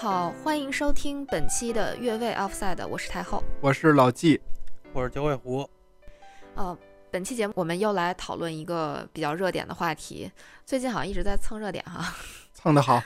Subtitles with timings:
[0.00, 4.40] 好，欢迎收听本期的越位 Offside，我是太后，我是老纪，
[4.92, 5.68] 我是九尾狐。
[6.54, 6.78] 呃，
[7.10, 10.30] 本期节目我们又来讨论一个比较热点的话题，
[10.64, 12.14] 最近好像一直在蹭热点哈，
[12.54, 13.02] 蹭得好。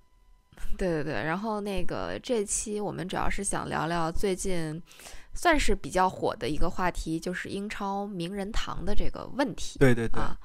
[0.76, 4.82] 对对对，然后那个这期我们主要是想聊聊最近
[5.32, 9.78] 算是比较火的一个话题，就是英超名人堂的这个问题。
[9.78, 10.36] 对对对，啊，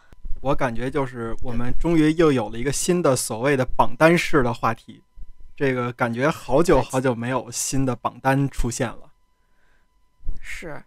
[0.41, 5.03] 我感觉就是我们终于又有了一个新的所谓的榜单式的话题，
[5.55, 9.11] 这个感觉好久好久没有新的榜单出现了。
[10.41, 10.83] 是。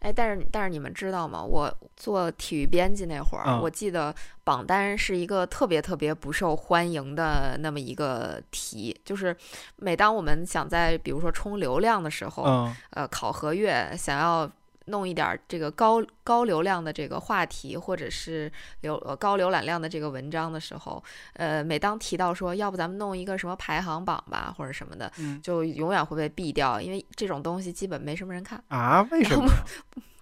[0.00, 1.40] 哎，但是但是你们知道吗？
[1.40, 9.36] 我做体育编辑那会儿，嗯我记得榜单是一个特别特别不受欢迎的那么一个题，就是
[9.76, 14.50] 每当我们想在比如说冲流量的时候，嗯，呃，考核月想要
[14.86, 21.02] 弄一点儿这个高高流量的这个话题，或者是流呃高浏览量的这个文章的时候，
[21.34, 28.62] 呃，每当提到说要不咱们弄一个什么排行榜吧，或者什么的，嗯就永远会被毙掉，因为这种东西基本没什么人看。
[28.68, 29.48] 啊，为什么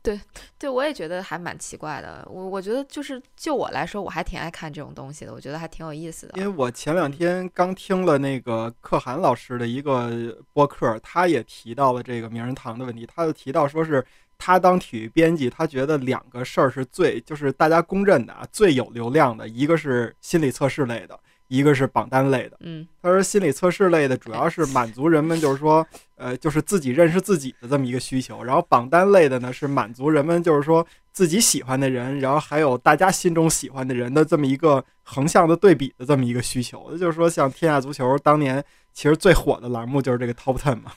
[0.02, 0.18] 对？
[0.58, 2.26] 对，我也觉得还蛮奇怪的。
[2.30, 6.38] 我我觉得就是就我来说，我还挺爱看这种东西的，我觉得还挺有意思的。
[6.38, 13.06] 因为我前两天刚听了那个可汗老师的一个播客，他也提到了这个名人堂的问题。
[13.06, 14.04] 他就提到说是
[14.42, 22.56] 他当体育编辑，他觉得两个事儿是最就是大家公认的啊最有流量的，一个是心理测试类的，一个是榜单类的。
[22.60, 36.96] 嗯他说心理测试类的主要是满足人们就是说， 呃，就是自己认识自己的这么一个需求，然后榜单类的呢是满足人们就是说自己喜欢的人，然后还有大家心中喜欢的人的这么一个横向的对比的这么一个需求。
[36.96, 40.92] 就是说，像天下足球当年其实最火的栏目就是这个 Top Ten 嘛。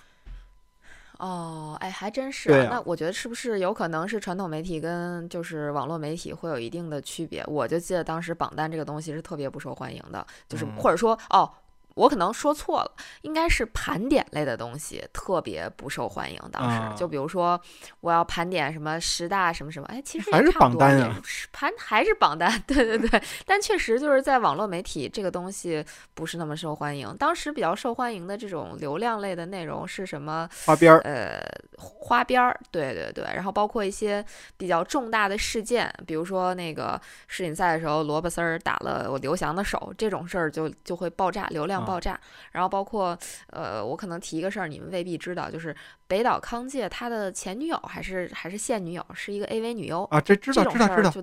[1.20, 7.44] 哦，哎，还真是、那我觉得是不是有可能是传统媒体跟就是网络媒体会有一定的区别？
[7.48, 11.50] 我就记得当时榜单这个东西是特别不受欢迎的，就是、嗯或者说哦。
[11.96, 16.40] 我可能说错了，应该是盘点类的东西特别不受欢迎。
[16.52, 17.60] 当时、啊就比如说，
[18.02, 21.22] 我要盘点什么十大什么什么，哎，其实也还是榜单啊
[21.52, 23.22] 盘还是榜单， 对对对。
[23.46, 25.84] 但确实就是在网络媒体这个东西
[26.14, 27.16] 不是那么受欢迎。
[27.18, 30.48] 当时比较受欢迎的这种流量类的内容是什么？
[30.66, 31.42] 花边儿，呃，
[31.78, 34.24] 花边儿，对对对，然后包括一些
[34.58, 42.20] 比较重大的事件，比如说那个世锦赛的时候，萝卜丝儿打了我刘翔的手，这种事儿就就会爆炸，流量啊爆炸。
[42.52, 43.18] 然后包括
[43.50, 45.76] 呃，我可能提一个事儿，你们未必知道，就是
[46.08, 50.04] 北岛康介他的前女友还是还是现女友，是一个 AV 女优。
[50.06, 51.22] 啊，这知道知道知道，就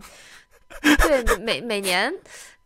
[1.07, 2.13] 对每每年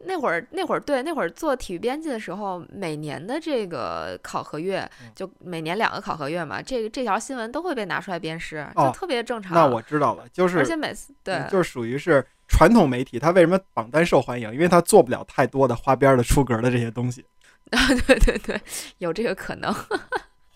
[0.07, 9.55] 那会儿那会儿对那会儿做体育编辑的时候，每年的这个考核月嗯就每年两个考核月嘛，这个这条新闻都会被拿出来鞭尸，哦就特别正常。
[9.55, 14.53] 那我知道了，就是而且每次对嗯就是属于是传统媒体，它为什么榜单受欢迎？
[14.53, 17.25] 因为它做不了太多的花边儿的出格的这些东西。
[18.07, 18.61] 对对对，
[18.99, 19.73] 有这个可能。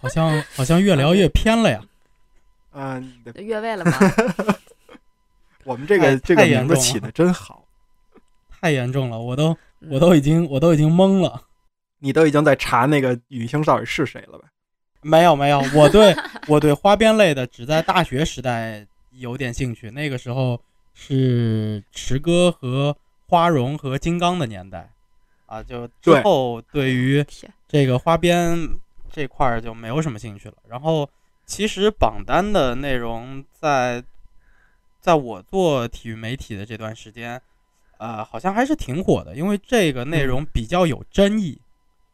[0.01, 1.81] 好像好像越聊越偏了呀。
[2.73, 3.93] 嗯，越位了吗？
[5.65, 7.65] 我们这个这个名字起的真好，
[8.61, 11.43] 太严重了，我都嗯我都已经我都已经懵了。
[11.99, 14.45] 你都已经在查那个女星到底是谁了呗？
[15.03, 16.15] 没有没有，我对
[16.47, 20.61] 我对花边类的只在大学时代有点兴趣，那个时候
[20.95, 24.93] 是池哥和花荣和金刚的年代
[25.49, 27.25] 啊，就之后对于，
[27.67, 28.57] 这个花边
[29.11, 30.55] 这块儿就没有什么兴趣了。
[30.69, 31.09] 然后
[31.47, 34.05] 其实榜单的内容在
[35.01, 37.41] 在我做体育媒体的这段时间，
[37.97, 41.59] 呃，好像还是挺火的，因为这个内容比较有争议，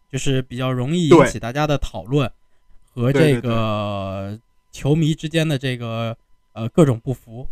[0.09, 2.30] 就是比较容易引起大家的讨论
[2.95, 4.39] 和这个
[4.71, 6.16] 球迷之间的这个
[6.53, 7.45] 呃各种不服，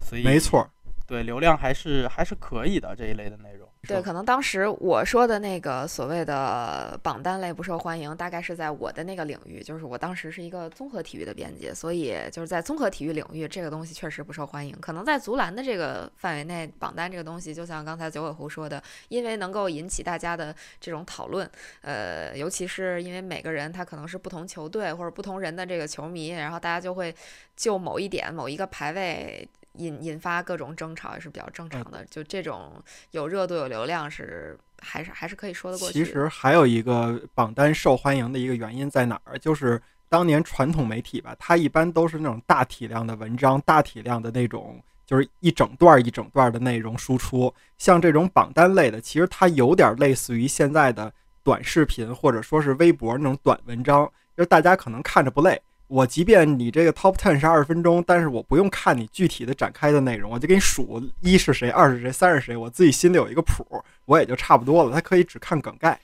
[0.00, 0.70] 所以没错儿，
[1.06, 3.68] 对流量还是还是可以的这一类的内容。
[3.86, 14.76] 对，可能当时我说的那个所谓的榜单类不受欢迎，大概是在我的那个领域，就是我当时是一个综合体育的编辑，所以就是在综合体育领域，这个东西确实不受欢迎。
[14.80, 21.48] 可能在足篮的这个范围内，榜单这个东西，就像刚才九尾狐说的，因为能够引起大家的这种讨论，
[21.82, 27.14] 呃，尤其是因为每个人他可能是不同球队或者不同人的这个球迷，然后大家就会
[27.54, 29.48] 就某一点、某一个排位。
[29.78, 36.04] 引引发各种争吵也是比较正常的，就这种有热度、有流量是还是还是可以说得过去。
[36.04, 39.38] 其实还有一个榜单受欢迎的一个原因在哪儿？
[39.38, 47.52] 就是当年传统媒体吧，它一般都是那种大体量的文章、大体量的那种，就是一整段一整段的内容输出。
[47.78, 51.12] 像这种榜单类的，其实它有点类似于现在的
[51.42, 55.60] 短视频或者说是微博那种短文章，就是大家可能看着不累。
[55.88, 63.64] 我即便你这个 top ten 是二十分钟，但是我不用看你具体的展开的内容，我就给你数一是谁，二是谁，三是谁，我自己心里有一个谱，
[64.04, 64.92] 我也就差不多了。
[64.92, 65.98] 他可以只看梗概。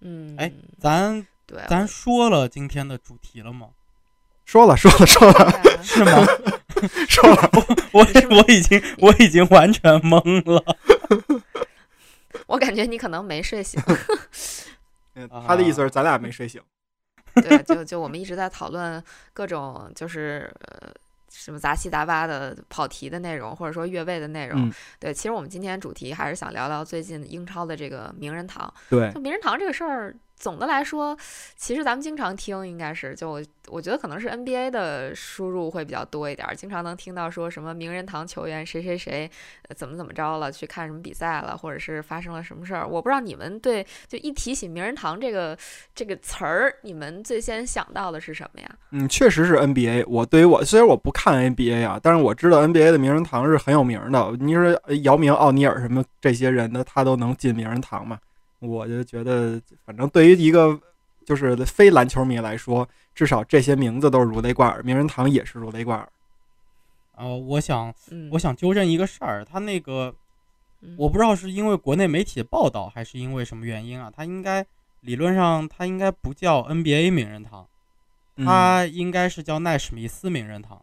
[0.00, 3.68] 嗯，哎咱对，咱说了今天的主题了吗？
[4.44, 6.24] 说了说了说了啊是吗？
[7.08, 7.50] 说了，
[7.92, 8.06] 我
[8.36, 10.62] 我已经我已经完全懵了。
[12.46, 13.82] 我感觉你可能没睡醒。
[15.18, 16.60] 嗯他的意思是咱俩没睡醒。
[17.42, 19.02] 对，就就我们一直在讨论
[19.32, 20.90] 各种就是呃
[21.30, 24.68] 什么杂七杂八的跑题的内容，或者说越位的内容。
[24.68, 28.72] 嗯对，其实我们今天主题还是想聊聊最近英超的这个名人堂。
[28.88, 31.16] 对就名人堂这个事儿，总的来说，
[31.56, 39.28] 其实咱们经常听，应该是就我觉得可能是 NBA 的输入会比较多一点，经常能听到说什么名人堂球员谁谁谁、
[39.74, 42.86] 怎么怎么着了，去看什么比赛了，或者是发生了什么事儿。
[42.86, 45.56] 我不知道你们对就一提起名人堂这个
[45.94, 48.68] 这个词儿，你们最先想到的是什么呀？
[48.92, 50.04] 嗯，确实是 NBA。
[50.06, 54.36] 我对于我虽然我不看 NBA 啊，但是我知道 NBA 的名人堂是很有名的。
[54.38, 58.18] 你说姚明、奥尼尔什么这些人的，他都能进名人堂嘛？
[58.66, 60.78] 我就觉得，反正对于一个
[61.24, 66.08] 就是非篮球迷来说，至少这些名字都是如雷贯耳，名人堂也是如雷贯耳。
[67.16, 70.14] 呃，我想嗯，我想纠正一个事儿，他那个
[70.82, 74.12] 嗯我不知道是因为国内媒体的报道，还是因为什么原因啊？
[74.14, 74.66] 他应该
[75.00, 77.66] 理论上他应该不叫 NBA 名人堂，
[78.36, 80.82] 嗯他应该是叫奈史密斯名人堂，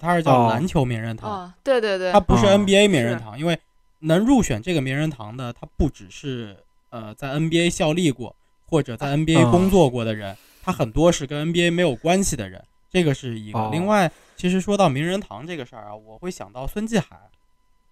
[0.00, 3.58] 他是叫哦篮球名人堂，哦，对对对他，不是哦 NBA 名人是堂，因为
[3.98, 6.56] 能入选这个名人堂的，他不只是
[6.92, 13.58] 呃在 NBA 效力过或者在 NBA 哦工作过的人，他很多是跟 NBA 没有关系的人，这个是一个。
[13.58, 17.18] 哦另外，其实说到名人堂这个事儿啊，我会想到孙继海，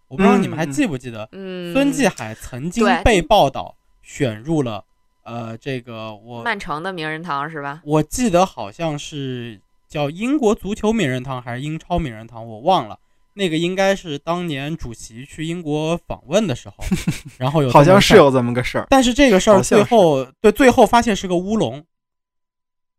[0.08, 4.84] 我不知道你们还记不记得，嗯，孙继海曾经被报道选入了
[5.22, 7.80] 呃这个我曼城的名人堂是吧？
[7.84, 12.98] 我记得好像是叫英国足球名人堂还是英超名人堂，我忘了。
[13.34, 16.76] 那个应该是当年主席去英国访问的时候，
[17.38, 18.86] 然后有好像是有这么个事儿。
[18.90, 21.84] 但是这个事儿最后对最后发现是个乌龙，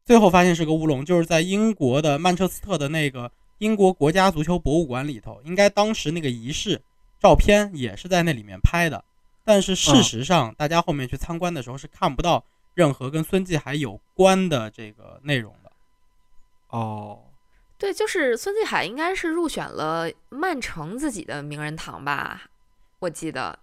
[0.06, 6.82] 最后发现是个乌龙，就是在英国的曼彻斯特的那个英国国家足球博物馆里头，应该当时那个仪式
[7.20, 9.04] 照片也是在那里面拍的，
[9.44, 12.44] 但是事嗯实上大家后面去参观的时候是看不到
[12.74, 15.72] 任何跟孙继海有关的这个内容的。
[16.70, 17.20] 哦，
[17.82, 22.44] 对，就是孙继海应该是入选了曼城自己的名人堂吧，
[23.00, 23.58] 我记得。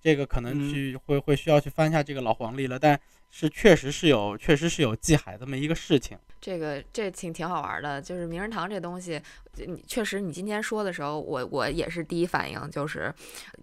[0.00, 3.00] 这个可能嗯去、会会需要去翻一下这个老黄历了，但
[3.30, 6.18] 是确实是有确实是有继海这么一个事情。
[6.40, 9.22] 这个这挺挺好玩的，就是名人堂这东西，
[9.56, 13.12] 你确实你今天说的时候，我我也是第一反应就是，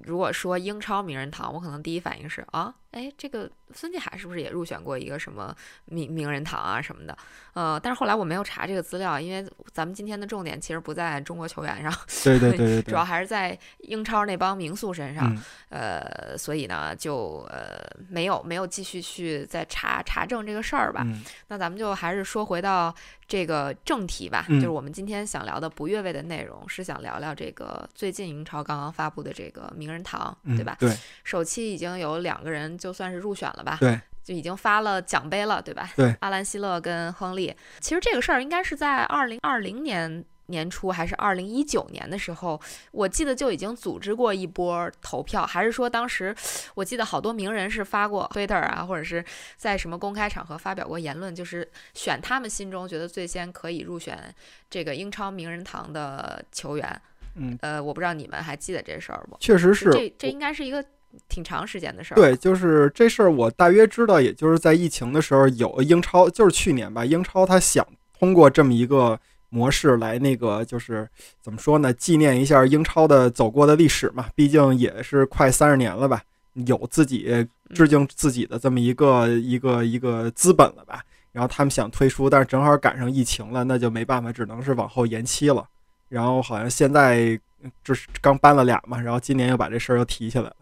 [0.04, 5.56] 如果说英超名人堂，我可能第一反应是啊，哎，这个孙继海是不是也入选过一个什么
[5.86, 7.18] 名名人堂啊什么的？
[7.54, 11.92] 呃，但是后来我没有查这个资料，因为咱们今天的重点其实不在中国球员上，
[12.24, 15.34] 对对对对 对主要，还是在英超那帮名宿身上。
[15.34, 21.04] 嗯呃，所以呢，就呃没有没有继续去再查查证这个事儿吧。
[21.06, 22.94] 嗯那咱们就还是说回到
[23.30, 30.76] 这个正题吧，嗯就是我们今天想聊的不越位的内容，是想聊聊这个最近英超刚刚发布的这个名人堂，嗯，对吧？
[30.80, 30.92] 对
[31.24, 35.92] 首期已经有两个人就算是入选了吧，对，就已经发了奖杯了，对吧？
[35.96, 37.56] 对，阿兰希勒跟亨利。
[37.80, 40.26] 其实这个事儿应该是在二零二零年。
[40.50, 42.60] 年初还是二零一九年的时候，
[42.92, 46.36] 我记得就已经组织过一波投票，还是说当时
[46.76, 49.24] 我记得好多名人是发过 Twitter 啊，或者是
[49.56, 54.34] 在什么公开场合发表过言论，就是选他们心中觉得最先可以入选
[54.70, 57.02] 这个英超名人堂的球员。
[57.36, 59.38] 嗯，呃，我不知道你们还记得这事儿不？
[59.40, 59.90] 确实是。
[59.92, 60.84] 这这应该是一个
[61.30, 62.16] 挺长时间的事儿。
[62.16, 67.86] 对，就是这事儿，我大约知道，也就是在疫情的时候，有英超，就是去年吧，英超他想
[68.18, 69.18] 通过这么一个
[69.50, 71.08] 模式来那个，就是
[71.42, 76.22] 怎么说呢，纪念一下英超的走过的历史嘛，毕竟也是快三十年了吧，
[76.54, 81.04] 有自己致敬自己的这么一个一个一个资本了吧。
[81.32, 85.68] 然后他们想推出，但是正好赶上疫情了，那就没办法，只能是往后延期了。
[86.08, 87.40] 然后好像现在
[87.84, 90.56] 就是刚搬了俩嘛，然后今年又把这事儿又提起来了。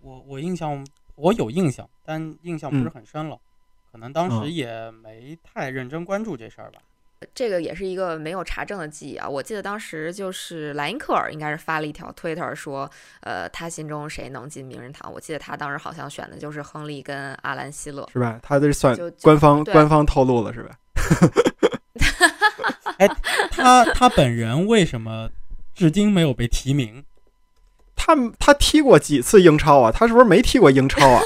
[0.00, 3.38] 我我印象我有印象，但印象不是嗯很深了，
[3.92, 6.80] 可能当时嗯也没太认真关注这事儿吧。
[7.34, 9.28] 这个也是一个没有查证的记忆啊。
[9.28, 15.12] 我记得当时就是莱因克尔应该是发了一条 Twitter 说，呃，他心中谁能进名人堂？
[15.12, 18.08] 我记得他当时好像选的就是亨利跟阿兰希勒。
[18.12, 18.38] 是吧？
[18.42, 20.78] 他这算官方官方透露了是吧？
[23.50, 25.30] 他他本人为什么
[25.74, 27.04] 至今没有被提名？
[27.94, 29.90] 他他踢过几次英超啊？
[29.90, 31.22] 他是不是没踢过英超啊？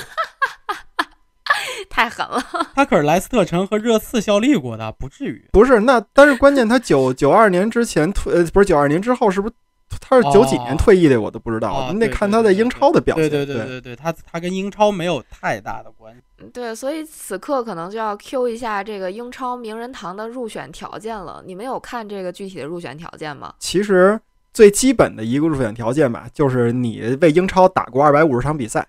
[1.91, 2.41] 太狠了，
[2.75, 5.45] 他可是莱斯特城和热刺效力过的，不至于。
[5.53, 9.55] 不是，那但是关键他九 九二年之前退，呃，不是九二年之后，是不是
[10.01, 13.29] 他是九几年哦退役的，我都不知道，哦你得看他在英超的表现。
[13.29, 16.47] 对对对对对，他他跟英超没有太大的关系。
[16.55, 21.43] 对，所以此刻可能就要 Q 一下这个英超名人堂的入选条件了。
[21.45, 23.53] 你们有看这个具体的入选条件吗？
[23.59, 24.19] 其实
[24.55, 28.87] 最基本的一个入选条件吧，就是你为英超打过二百五十场比赛。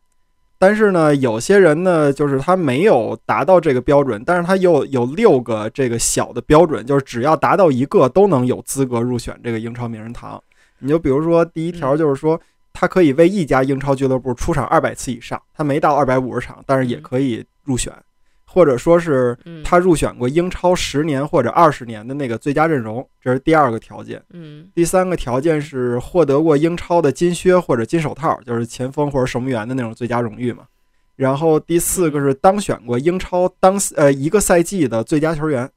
[0.62, 10.40] 但是呢，有些人呢，就是他没有达到这个标准，但是他又有六个这个小的标准，就是只要达到一个都能有资格入选这个英超名人堂。
[10.78, 12.40] 你就比如说第一条就是说，
[12.74, 17.92] 他可以为一家英超俱乐部出场二百次以上，他没到二百五十场，但是也嗯可以入选，
[18.52, 24.22] 或者说是嗯，他入选过英超十年或者二十年的那个最佳阵容，这是第二个条件。
[24.32, 30.66] 嗯第三个条件是获得过英超的金靴或者金手套，就是前锋或者守门员的那种最佳荣誉嘛。
[31.16, 35.70] 然后第四个是当选过英超当呃一个赛季的最佳球员，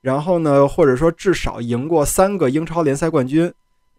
[0.00, 3.50] 然后呢，或者说至少赢过三个英超联赛冠军，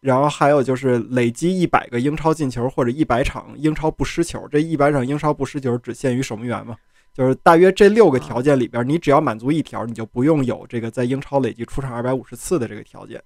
[0.01, 4.48] 然后还有就是累积一百个英超进球或者一百场英超不失球。
[4.51, 6.75] 这一百场英超不失球只限于守门员嘛，
[7.13, 13.22] 就是大约这六个条件里边，你只要满足一条，你就不用有这个在英超累计出场二百五十次的这个条件。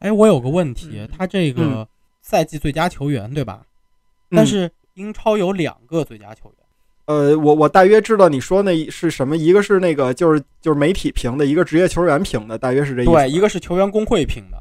[0.00, 1.86] 哎，我有个问题嗯，他这个嗯
[2.20, 3.62] 赛季最佳球员对吧？
[4.30, 6.58] 嗯但是英超有两个最佳球员。
[7.06, 13.12] 呃，我我大约知道你说那是什么，一个是那个就是就是媒体评的，一个职业球员评的，大约是这意思。
[13.12, 14.60] 对，一个是球员工会评的，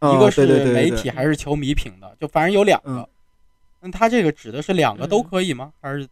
[0.00, 3.08] 嗯一个是媒体还是球迷评的，就反正有两嗯个。
[3.80, 5.72] 那他这个指的是两个都嗯可以吗？
[5.80, 6.06] 还是？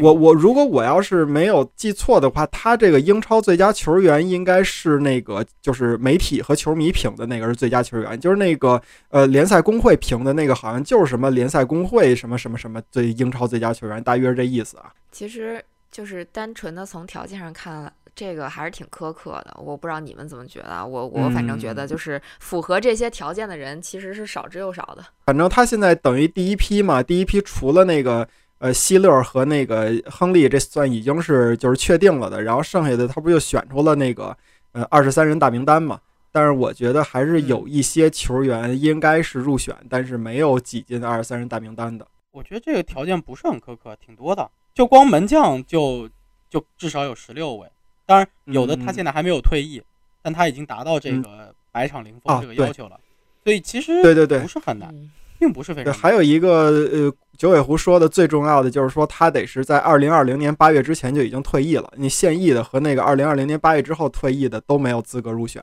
[0.00, 14.92] 我我如果我要是没有记错的话，他这个英超最佳球员应该是那个就是媒体和球迷评的那个是最佳球员，就是那个呃联赛工会评的那个好像就是什么联赛工会什么什么什么最英超最佳球员，大约是这意思啊。
[15.12, 19.54] 其实就是单纯的从条件上看，这个还是挺苛刻的。
[19.58, 25.04] 我不知道你们怎么觉得啊，我我反正觉得嗯就是符合这些条件的人其实是少之又少的。
[25.26, 28.26] 反正他现在等于第一批嘛，第一批除了那个
[28.64, 32.42] 呃希勒和那个亨利，这算已经是就是确定了的。
[32.42, 34.34] 然后剩下的他不就选出了那个
[34.72, 36.00] 呃二十三人大名单嘛？
[36.32, 42.06] 但是我觉得还是有一些球员应该是入选，但是没有挤进二十三人大名单的。
[42.32, 44.50] 我觉得这个条件不是很苛刻，挺多的。
[44.72, 46.08] 就光门将就
[46.48, 47.68] 就至少有十六位，
[48.06, 49.82] 当然有的他嗯现在还没有退役，
[50.22, 52.98] 但他已经达到这个百场零封这个要求了，
[53.44, 55.10] 所以其实对对对不是很难，嗯
[55.44, 56.02] 并不是非对，常难。
[56.02, 61.92] 还有一个呃，九尾狐说的最重要的就是说，他得是在二零二零年八月之前就已经退役了。
[61.96, 65.62] 你现役的和那个二零二零年八月之后退役的都没有资格入选。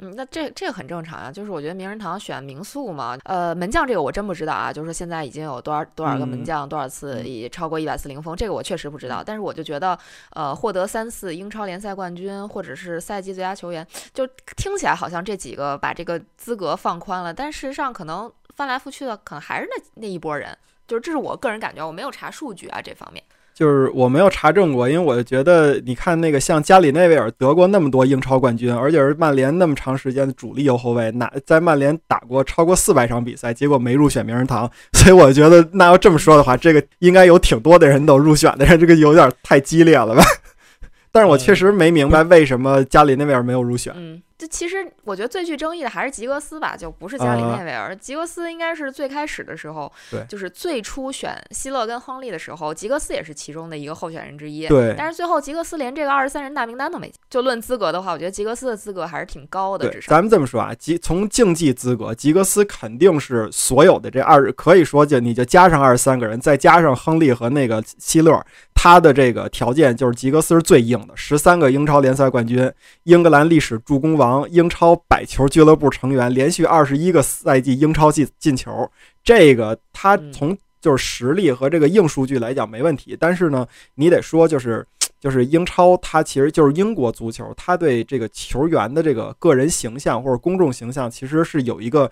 [0.00, 9.98] 嗯，那这这个很正常啊，就是我觉得名人堂选名宿嘛，呃，门将这个我真不知道啊，就是说现在已经有多少多少个门嗯将，多少次以超过一百次零封，这个我确实不知道，但是我就觉得，
[10.34, 14.24] 呃，获得三次英超联赛冠军或者是赛季最佳球员，就
[14.56, 20.48] 听起来好像这几个把这个资格放宽了，但事实上可能翻来覆去的可能还是那那一波人，
[20.88, 23.22] 就是这是我个人感觉，我没有查数据啊这方面。
[23.54, 40.22] 就是我没有查证过，因为我就觉得，你看那个像加里内维尔得过那么多英超冠军，而且是曼联那么长时间的主力右后卫，哪在曼联打过超过四百场比赛，结果没入选名人堂， 所以我觉得那要这么说的话，这个应该有挺多的人都入选的，这个有点太激烈了吧？
[41.12, 43.92] 但是我确实没明白为什么加里内维尔没有入选。
[43.96, 47.94] 嗯，这其实我觉得最具争议的还是吉格斯吧，就不是加里内维尔。
[47.96, 54.68] 吉格斯应该是最开始的时候，对就是最初选希勒跟亨利的时候，吉格斯也是其中的一个候选人之一。
[54.68, 57.16] 对但是最后吉格斯连这个二十三人大名单都没进。
[57.28, 60.00] 就论资格的话，我觉得吉格斯的资格还是挺高的，对。
[60.02, 68.40] 咱们这么说啊，吉从竞技资格，吉格斯肯定是所有的这二，可以说就你就加上二十三个人，再加上亨利和那个希勒，
[68.72, 78.90] 他的这个条件就是吉格斯是最硬的，十三个英超联赛冠军，英格兰历史助攻王，英超百球俱乐部成员，连续二十一个赛季英超进进球，
[79.22, 84.86] 这个他从就是实力和这个硬数据来讲没问题，但是呢，你得说就是。
[85.20, 92.08] 就是英超，它其实就是英国足球，它对这个球员的这个个人形象或者公众形象，其实是有一个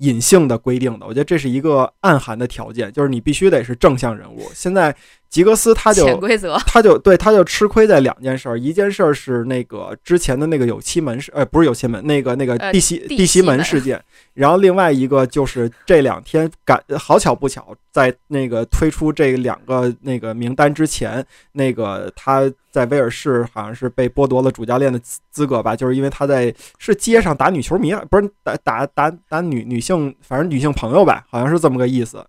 [0.00, 1.06] 隐性的规定的。
[1.06, 4.46] 我觉得这是一个暗含的条件，就是你必须得是正向人物。
[4.52, 4.94] 现在
[5.30, 14.02] 吉格斯他就潜规则，他就对他就吃亏在两件事儿，一件事儿是那个之前的那个有期门事，呃，不是有期门，那个那个呃地西地地西西门门事件，
[14.34, 32.26] 然后另外一个就是这两天赶好巧不巧，在那个推出这两个那个名单之前，那个他在威尔士好像是被剥夺了主教练的资资格吧，就是因为他在是街上打女球迷，不是打打打打女女性，反正女性朋友吧，好像是这么个意思。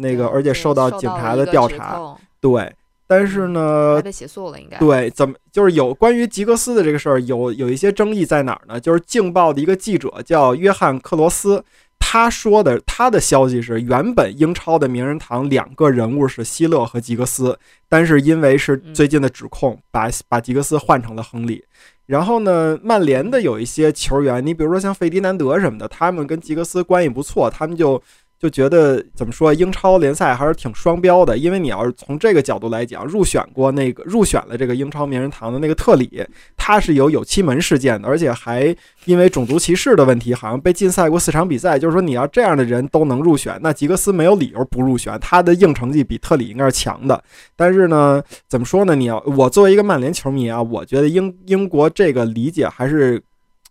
[0.00, 2.74] 那个，而且受到警察的调查，，对，
[3.06, 4.78] 但是呢，被起诉了，应该。
[4.78, 8.80] 对，怎么就是有关于吉格斯的这个事儿，有有一些争议在哪儿呢？
[8.80, 11.64] 就是《镜报》的一个记者叫约翰克罗斯，
[11.98, 21.64] 他说的他的消息是，原本英超的名人堂两个人物是希勒和吉格斯，但是因为是最近的指控，把把吉格斯换成了亨利。
[22.06, 28.02] 然后呢，曼联的有一些球员，你比如说像费迪南德什么的，他们跟吉格斯关系不错，他们就
[28.40, 31.36] 就觉得怎么说，英超联赛还是挺双标的。
[31.36, 41.78] 因为你要是从这个角度来讲，入选过那个入选了这个英超名人堂的那个特里，他是有有欺门事件的，而且还因为种族歧视的问题，好像被禁赛过四场比赛。
[41.78, 47.22] 就是说，你要这样的人都能入选，那吉格斯没有理由不入选，他的硬成绩比特里应该是强的。
[47.54, 48.94] 但是呢，怎么说呢？
[48.94, 53.22] 你要我作为一个曼联球迷啊，我觉得英英国这个理解还是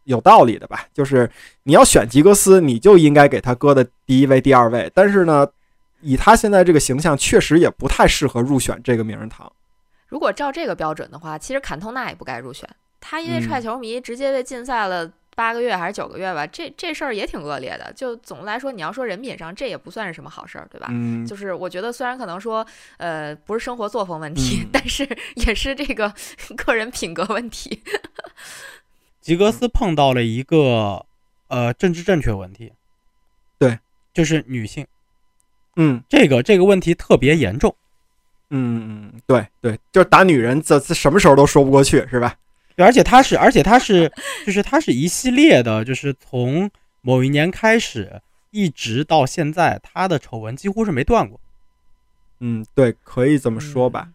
[0.03, 0.86] 有道理的吧。
[0.94, 1.29] 就是
[1.63, 4.91] 你要选吉格斯，你就应该给他搁的第一位、第二位。
[4.94, 5.48] 但是呢，
[6.01, 9.51] 以他现在这个形象，确实也不太适合入选这个名人堂。
[10.08, 12.68] 如果照这个标准的话，其实坎通纳也不该入选。
[13.00, 17.94] 他因为嗯踹球迷直接被禁赛了八个月还是九个月吧，这这事儿也挺恶劣的。
[17.94, 20.88] 就总的来说，你要说人品上，这也不算是什么好事儿，对吧？
[20.89, 22.65] 嗯，就是我觉得，虽然可能说，
[22.98, 26.13] 呃，不是生活作风问题，嗯 但是也是这个
[26.58, 27.82] 个人品格问题。
[29.29, 31.05] 吉格斯碰到了一个
[31.50, 32.74] 呃政治正确问题，
[33.59, 33.77] 对，
[34.12, 34.88] 就是女性
[35.75, 37.75] 嗯这个这个问题特别严重。
[38.50, 42.33] 嗯嗯，对对，就是打女人，这这什么时候都说不过去，是吧？
[42.75, 44.12] 对，而且他是，而且他是，
[44.48, 46.67] 就是他是一系列的，就是从
[47.01, 51.39] 某一年开始，一直到现在，他的丑闻几乎是没断过。
[52.39, 54.09] 嗯，对，可以这么说吧。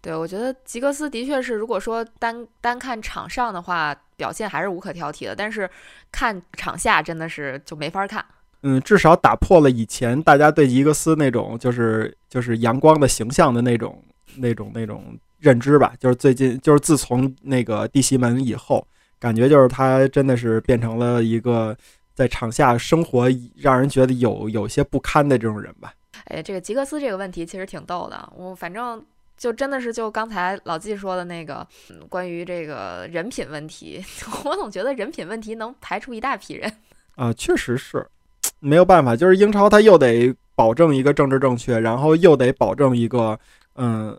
[0.00, 5.68] 对，我觉得吉格斯的确是，如果说单单看场上的话，表现还是无可挑剔的，但是
[6.10, 8.24] 看场下真的是就没法看。
[8.62, 14.02] 嗯，至少打破了以前大家对吉格斯那种就是就是阳光的形象的那种
[14.36, 15.92] 那种那种认知吧。
[16.00, 18.86] 就是最近就是自从那个地西门以后，
[19.20, 21.76] 感觉就是他真的是变成了一个
[22.14, 25.92] 在场下生活让人觉得有有些不堪的这种人吧。
[26.24, 29.04] 哎，这个吉格斯这个问题其实挺逗的，我反正
[29.36, 34.02] 就真的是就刚才老纪说的那个，嗯，关于这个人品问题，
[34.44, 36.70] 我总觉得人品问题能排除一大批人。
[37.16, 38.06] 啊，确实是
[38.60, 43.38] 没有办法，就是英超他又得保证一个政治正确，然后又得保证一个，
[43.74, 44.18] 嗯，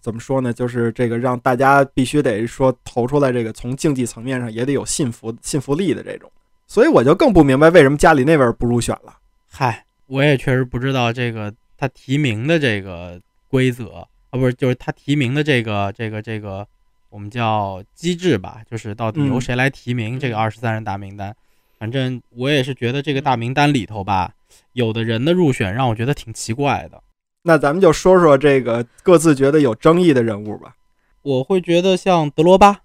[0.00, 0.52] 怎么说呢？
[0.52, 6.30] 就是这个让大家必须得说投出来，这个从竞技层面上也得有信服信服力的这种。
[6.66, 9.16] 所以我就更不明白为什么家里内维尔不入选了。
[9.50, 16.66] 嗨，我也确实不知道这个他提名的这个规则啊，不是，就是他提名的这个这个这个
[17.10, 21.34] 我们叫机制吧，就是到底由嗯谁来提名这个二十三人大名单。
[21.78, 24.34] 反正我也是觉得这个大名单里头吧，
[24.72, 27.00] 有的人的入选让我觉得挺奇怪的。
[27.42, 30.74] 那咱们就说说这个各自觉得有争议的人物吧。
[31.22, 32.80] 我会觉得像德罗巴，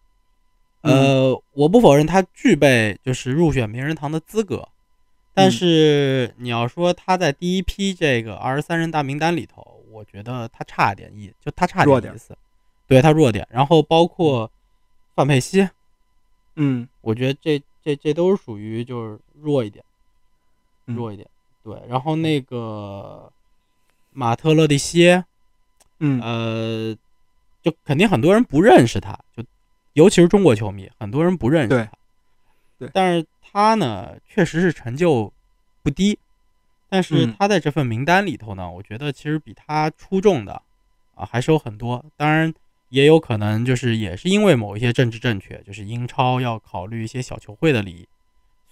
[0.82, 4.68] 呃，我不否认他具备就是入选名人堂的资格，
[5.34, 12.38] 但嗯是你要说他在第一批这个二十三人大名单里头，我觉得他差点意，就他差弱点点意思，
[12.88, 13.48] 对他弱点。
[13.50, 14.52] 然后包括
[15.16, 15.68] 范佩西，
[16.56, 19.84] 嗯我觉得这这这都是属于就是弱一点，
[20.88, 21.28] 嗯弱一点。
[21.64, 23.32] 对，然后那个
[24.12, 25.24] 马特勒蒂歇，
[26.00, 26.96] 嗯呃，
[27.62, 29.44] 就肯定很多人不认识他，就
[29.94, 31.92] 尤其是中国球迷，很多人不认识对他。
[32.78, 35.32] 对但是他呢，确实是成就
[35.84, 36.18] 不低，
[36.90, 40.62] 但是嗯他在这份名单里头呢，我觉得其实比他出众的
[41.14, 42.04] 啊还是有很多。
[42.18, 42.52] 当然，
[42.90, 48.08] 也有可能就是也是因为某一些政治正确，就是英超要考虑一些小球会的利益，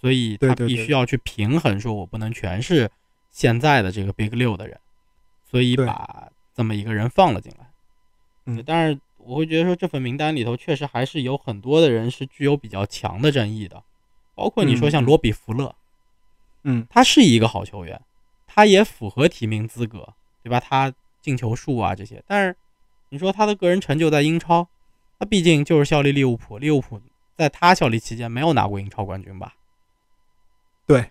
[0.00, 2.90] 所以他必须要去平衡，说我不能全是
[3.30, 4.78] 现在的这个 Big 六的人，
[5.48, 7.70] 所以把这么一个人放了进来。
[8.46, 13.80] 嗯但是我会觉得说这份名单里头确实还是有很多的人是具有比较强的争议的，
[14.34, 15.74] 包括你说像罗比福勒，
[16.64, 18.00] 嗯他是一个好球员，
[18.46, 20.60] 他也符合提名资格，对吧？
[20.60, 22.56] 他进球数啊这些，但是
[23.10, 24.68] 你说他的个人成就在英超，
[25.18, 27.00] 他毕竟就是效力利物浦，利物浦
[27.36, 29.54] 在他效力期间没有拿过英超冠军吧？
[30.84, 31.08] 对，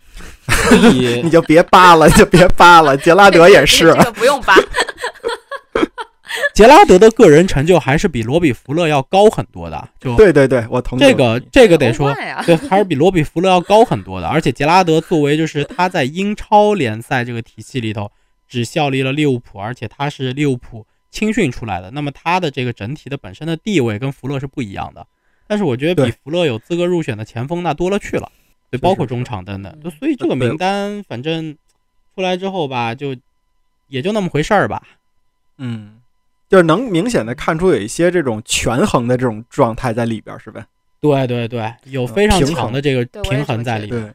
[0.47, 2.97] 所以 你就别扒了，你就别扒了。
[2.97, 4.55] 杰拉德也是这，个不用扒。
[6.53, 11.01] 杰拉德的个人成就还是比罗比福勒要高很多的，就对对对，我同意。
[11.01, 14.27] 这个这个得说对，还是比罗比福勒要高很多的。
[14.27, 18.11] 而且杰拉德作为就是他在英超联赛这个体系里头
[18.47, 25.05] 只效力了利物浦，而且他是利物浦青训出来的，那么他的这个整体的本身的地位跟福勒是不一样的。
[25.47, 28.31] 但是我觉得比对福勒有资格入选的前锋那多了去了，
[28.69, 29.77] 对，包括中场等等。
[29.83, 31.57] 嗯所以这个名单反正
[32.15, 33.15] 出来之后吧，就
[33.89, 34.81] 也就那么回事儿吧。
[35.57, 35.97] 嗯，
[36.51, 40.61] 就是能明显的看出有一些这种权衡的这种状态在里边，是呗？
[40.99, 44.13] 对对对，有非常平衡强的这个平衡在里边。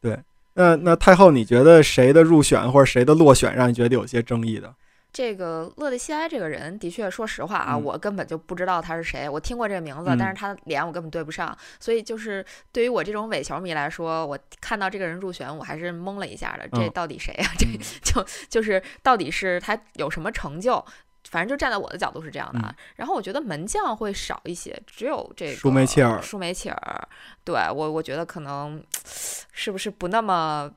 [0.00, 0.18] 对，对。
[0.54, 4.74] 那那太后，你觉得谁的入选或者谁的落选让你觉得有些争议的？
[5.12, 9.28] 这个勒蒂西埃这个人，的确，说实话啊，嗯我根本就不知道他是谁。
[9.28, 11.54] 我听过这个名字，嗯但是他脸我根本对不上。
[11.78, 12.42] 所以就是
[12.72, 16.66] 对于我这种伪球迷来说，我看到这个人入选，我还是懵了一下的。
[16.72, 20.82] 这嗯到底谁呀、这嗯 就就是到底是他有什么成就？
[21.30, 22.74] 反正就站在我的角度是这样的啊。
[22.96, 27.08] 然后我觉得门将会少一些，只有这个舒梅切尔舒梅切尔，
[27.42, 28.84] 对我我觉得可能
[29.54, 30.70] 是不是不那么。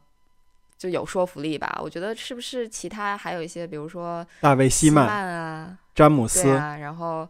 [0.76, 7.26] 就有说服力吧，我觉得是不是其他还有一些，比如说大卫希希曼、啊，詹姆斯，啊，然后，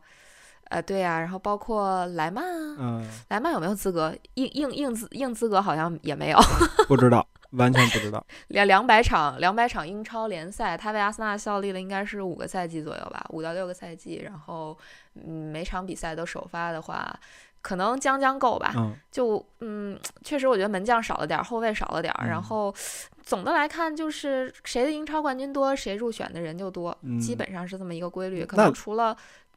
[0.74, 4.12] 呃，对呀、然后包括莱曼啊，嗯，莱曼有没有资格？
[4.34, 6.40] 硬硬硬资硬资格好像也没有。
[6.90, 8.26] 不知道，完全不知道。
[8.48, 14.22] 两两百场两百场英超联赛，他为阿森纳效力了应该是五个赛季左右吧，五到六个赛季。
[14.26, 14.76] 然后，
[15.14, 17.16] 嗯，每场比赛都首发的话，
[17.62, 18.74] 可能将将够吧。
[18.76, 22.26] 嗯，就嗯，确实我觉得门将少了点儿，后卫少了点儿。
[22.26, 22.74] 嗯然后
[23.22, 28.44] 总的来看，就是谁的英超冠军多，谁入选的人就多，基嗯本上是这么一个规律。
[28.44, 29.16] 可那能除了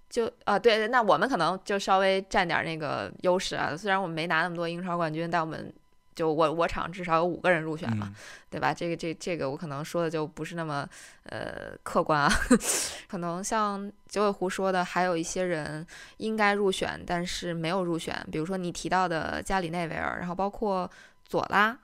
[0.09, 3.77] 就啊，对对，那我们可能就稍微占点儿那个优势啊。
[3.77, 5.73] 虽然我们没拿那么多英超冠军，但我们
[6.15, 8.15] 就我我场至少有五个人入选嘛，嗯
[8.49, 8.73] 对吧？
[8.73, 10.89] 这个这这个我可能说的就不是那么
[11.25, 12.31] 呃客观啊，
[13.09, 15.85] 可能像九尾狐说的，还有一些人
[16.19, 20.91] 应该入选，但是没有入选，比如说你提到的加里内维尔，然后包括
[21.25, 21.77] 佐拉，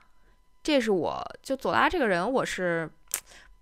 [0.63, 2.89] 这是我就佐拉这个人我是。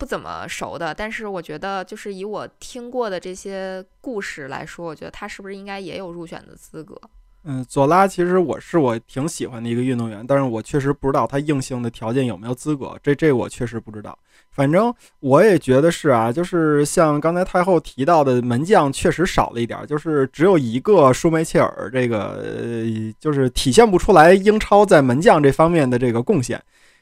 [0.01, 6.99] 不怎么熟的，但是我觉得就是以我听过的这些故事来说，我觉得他是不是应该也有入选的资格？
[7.43, 14.17] 嗯，佐拉其实我是我挺喜欢的一个运动员，但是我确实不知道他硬性的条件有没有资格，这这我确实不知道。
[14.49, 26.59] 反正我也觉得是啊，就是像刚才太后提到的，门将确实少了一点，就是只有一个舒梅切尔，这个呃，就是体现不出来英超在门将这方面的这个贡献。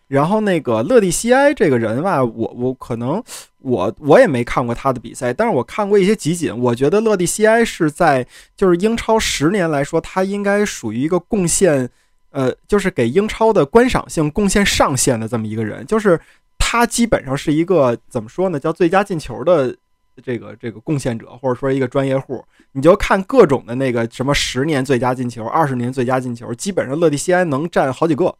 [0.10, 3.24] 然后那个勒蒂西埃这个人吧，我我可能
[3.60, 8.26] 我我也没看过他的比赛，但是我看过一些集锦，我觉得勒蒂西埃是在
[8.58, 11.88] 就是英超十年来说，他应该属于一个贡献，
[12.32, 16.20] 呃，就是给英超的观赏性贡献上限的这么一个人，就是
[16.58, 19.76] 他基本上是一个怎么说呢，叫最佳进球的
[20.24, 22.44] 这个这个贡献者，或者说一个专业户。
[22.72, 28.36] 你就看各种的那个什么十年最佳进球、二十年最佳进球，基本上勒蒂西埃能占好几个。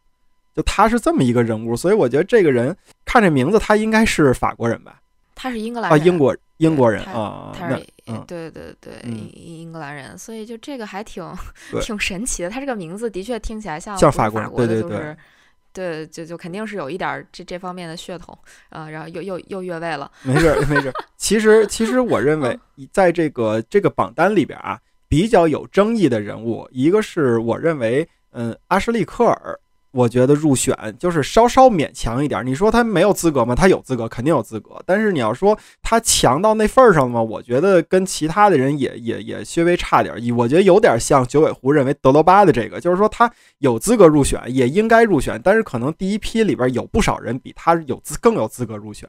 [0.54, 5.00] 就他是这么一个人物，所以我觉得这个人看这名字，他应该是法国人吧？
[5.34, 11.24] 他是英格兰啊，英国英国人啊，他是嗯对对对，嗯英英格兰人，所以就这个还挺
[11.80, 12.50] 挺神奇的。
[12.50, 15.16] 他这个名字的确听起来像像法国的，对对对就是
[15.72, 18.36] 对，就就肯定是有一点儿这这方面的血统
[18.68, 20.92] 啊、然后又又又越位了，没事儿没事儿。
[21.16, 22.58] 其实其实我认为，
[22.92, 29.58] 在这个这个榜单里边啊，比较有争议的人物，一个是我认为，嗯，阿什利科尔。
[29.92, 32.44] 我觉得入选就是稍稍勉强一点。
[32.46, 33.54] 你说他没有资格吗？
[33.54, 34.80] 他有资格，肯定有资格。
[34.86, 37.22] 但是你要说他强到那份儿上了吗？
[37.22, 40.20] 我觉得跟其他的人也也也稍微差点儿。
[40.36, 49.08] 我觉得有点像九尾狐认为德罗巴的这个，就是说他有资格入选，也应该入选，但是可能第一批里边有不少人比他有资更有资格入选。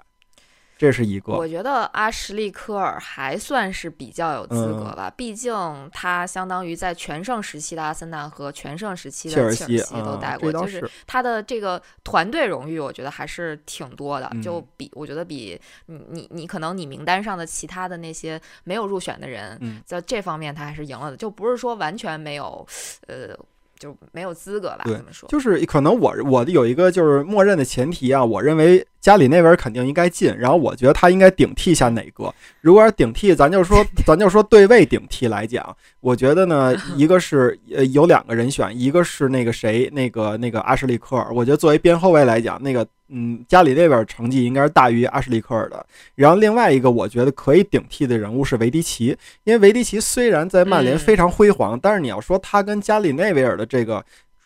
[0.81, 5.53] 这是一个，我觉得阿什利科尔还算是比较有资格嗯吧，毕竟
[5.93, 22.65] 他相当于在全盛时期的阿森纳和全盛时期的切尔西都啊带过，就是他的这个团队荣誉，我觉得还是挺多的，就嗯比我觉得比你你你可能你名单上的其他的那些没有入选的人，嗯在这方面他还是赢了的，就不是说完全没有，
[23.05, 23.37] 呃，
[23.81, 25.27] 就没有资格吧，对说。
[25.27, 32.31] 就是可能我我的有一个就是默认的前提啊，我认为家里内维尔肯定应该进，然后我觉得他应该顶替一下哪个。
[32.61, 41.33] 如果要顶替，咱就说 咱就说对位顶替来讲，我觉得呢， 一个是呃有两个人选，一个是那个谁，那个那个阿什利科尔。
[41.33, 45.85] 我觉得作为边后卫来讲，那个嗯加里内维尔成绩应该是大于阿什利科尔的。
[46.15, 54.03] 然后另外一个我觉得可以顶替的人物是维迪奇，因为维迪奇虽然在曼联嗯非常辉煌，但是你要说他跟加里内维尔的这个。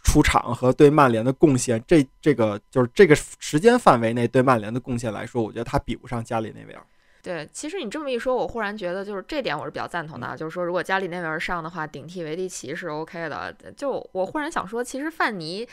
[0.07, 6.81] 出场和对曼联的贡献，这这个就是这个时间范围内对曼联的贡献来说，我觉得他比不上加里内维尔。
[7.23, 13.51] 对，其实你这么一说，我忽然觉得就是这点我是比较赞同的啊，就是说如果加里内维尔上的话，顶替维迪奇是 OK 的。
[13.75, 15.67] 就我忽然想说，其实范尼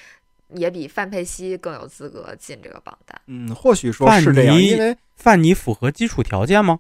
[0.55, 3.21] 也比范佩西更有资格进这个榜单。
[3.27, 6.79] 嗯，或许说是这样，范尼因为范尼符合基础条件吗？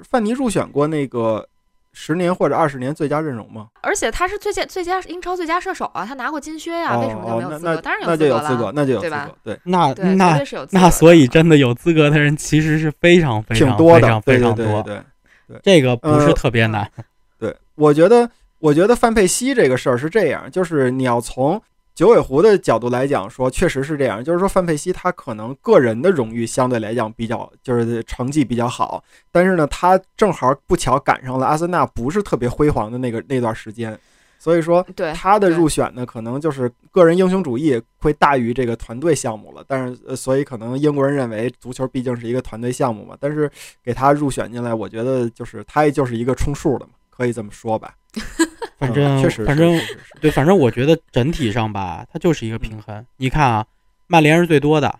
[0.00, 1.46] 范尼入选过那个
[1.92, 3.68] 十年或者二十年最佳阵容吗？
[3.82, 7.76] 而且他是最佳最佳英超最佳射手啊，他拿过金靴呀、为什么没有资格？
[7.76, 10.42] 当然那有资格，了，那就有资对吧格，对，那对，那。
[10.70, 14.64] 那所以真的有资格的人其实是非常非常多的，非常对非常多。
[14.64, 15.04] 对对对对。
[15.48, 16.90] 对这个不是呃特别难。
[17.38, 21.60] 对，我觉得，我觉得范佩西这个事儿是这样，就是你要从
[21.94, 33.98] 九尾狐的角度来讲说，确实是这样，就是说范佩西他可能个人的荣誉相对来讲比较，就是成绩比较好，但是呢，他正好不巧赶上了阿森纳不是特别辉煌的那个那段时间，
[34.38, 39.62] 所以说对他的入选呢，可能就是个人英雄主义会大于这个团队项目了。
[39.68, 43.14] 但是，呃，所以可能英国人认为足球毕竟是一个团队项目嘛。
[43.20, 43.50] 但是
[43.84, 47.94] 给他入选进来，我觉得就是他也就是一个充数的嘛，可以这么说吧。
[48.38, 48.48] 嗯
[48.78, 49.80] 反正确实，反正
[50.20, 53.06] 对，反正我觉得整体上吧，它就是一个平衡。
[53.16, 53.64] 你看啊，
[54.08, 54.98] 曼联是最多的，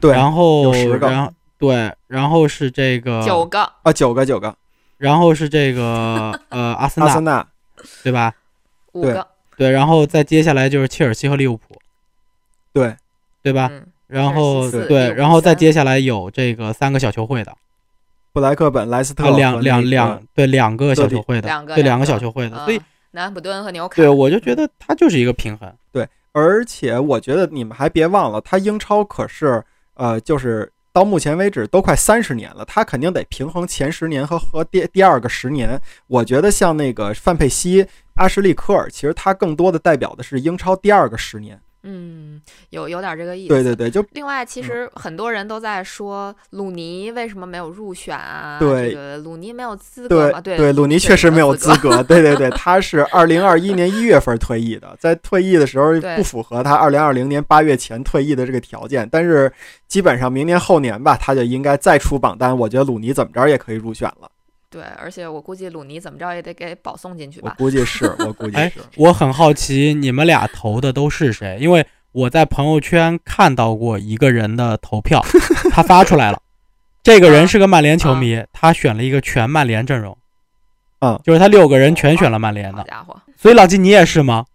[0.00, 4.52] 对然后有10个然后对，然后是这个九个啊，九个九个，
[4.98, 7.46] 然后是这个呃阿森纳，阿森纳
[8.02, 8.34] 对吧？
[8.92, 11.80] 对五个，对，然后再接下来就是切尔西和利物浦，
[12.72, 12.96] 对
[13.40, 13.68] 对吧？
[13.70, 17.56] 嗯，然后对，然后再接下来有这个三个小球会的，
[18.32, 25.70] 布莱克本、莱斯特啊，两两两对两个小球会的，两个对两个小球会的，所以嗯南安普顿和纽卡，对我就觉得它就是一个平衡。
[25.92, 29.62] 对而且我觉得你们还别忘了，他英超可是
[29.94, 35.78] 呃，就是到目前为止都快三十年了，他肯定得平衡前十年和和第第二个十年。
[36.06, 41.60] 我觉得像那个范佩西、阿什利科尔，其实他更多的代表的是英超第二个十年。
[41.84, 42.40] 嗯，
[42.70, 43.48] 有有点这个意思。
[43.48, 48.58] 对对对，就另外，其嗯实很多人都在说鲁尼为什么没有入选啊？
[48.60, 50.40] 对这个鲁尼没有资格对嘛？
[50.40, 51.78] 对，鲁尼确确实没有资资。
[51.80, 52.02] 格。
[52.02, 59.52] 对对对，他是二零二一年一月份退役的，在退役的时候 不符合他二零二零年八月前退役的这个条件，但是
[59.88, 62.56] 基本上明年后年吧，他就应该再出榜单。
[62.56, 64.30] 我觉得鲁尼怎么着也可以入选了，
[64.72, 67.54] 对，而且我估计鲁尼怎么着也得给保送进去吧。
[67.58, 68.80] 我估计是，我估计哎是。
[68.96, 75.22] 我很好奇你们俩投的都是谁，因为我在朋友圈看到过一个人的投票，
[75.70, 76.40] 他发出来了。
[77.02, 80.16] 这个人是个曼联球迷，他选了一个全曼联阵容，
[81.00, 82.78] 嗯，就是他六个人全选了曼联的。
[82.78, 84.46] 好家伙，所以老季你也是吗？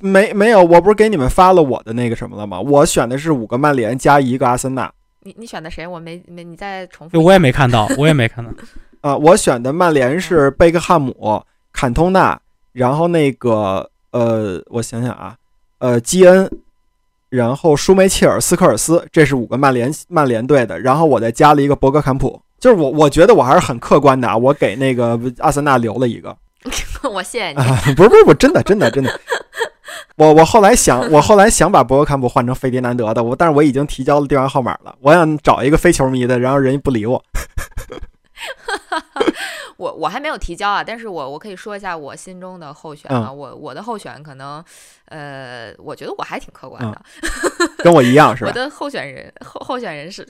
[0.00, 2.58] 没没有，我不是给你们发了我的那个什么了吗？
[2.60, 4.90] 我选的是五个曼联加一个阿森纳
[5.24, 5.86] 你你选的谁？
[5.86, 7.22] 我没没，你再重复。
[7.22, 8.50] 我也没看到，我也没看到。
[9.02, 12.40] 啊、我选的曼联是贝克汉姆、坎通纳，
[12.72, 15.36] 然后那个呃，我想想啊，
[15.78, 16.50] 呃，基恩，
[17.28, 26.36] 然后舒梅切尔、斯科尔斯，这是五个曼联曼联队的，然后我再加了一个博格坎普，就是我我觉得我还是很客观的啊，我给那个阿森纳留了一个
[27.10, 27.56] 我谢谢你。
[27.56, 29.20] 啊，不是不是不是，真的真的真的。
[30.14, 37.20] 我我后来想，我后来想把博格坎普换成费迪南德的，我但是我已经提交了电话号码了，我想找一个非球迷的，然后人家不理我。
[39.76, 44.62] 我我还没有提交啊，但是我我可以说一下我心中的候选啊，我我的候选可能，
[45.06, 47.02] 呃，我觉得我还挺客观的，
[47.78, 48.50] 跟我一样 是吧？
[48.50, 50.26] 我的候选人候候选人是，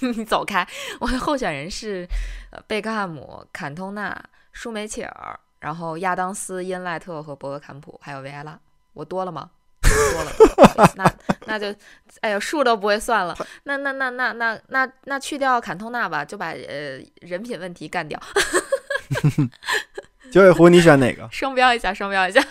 [0.00, 0.66] 你 走开，
[1.00, 2.06] 我的候选人是
[2.50, 4.20] 呃贝克汉姆、坎通纳、
[4.52, 8.58] 舒梅切尔，然后亚当斯、因赖特和博格坎普，还有维埃拉，
[8.92, 9.50] 我多了吗？
[9.86, 11.12] 多了，那
[11.46, 11.74] 那就，
[12.20, 13.36] 哎呀，数都不会算了。
[13.64, 18.20] 那那那那那那那去掉坎通纳吧，就把呃人品问题干掉。
[20.32, 21.28] 九尾狐，你选哪个？
[21.30, 22.42] 双标一下，双标一下。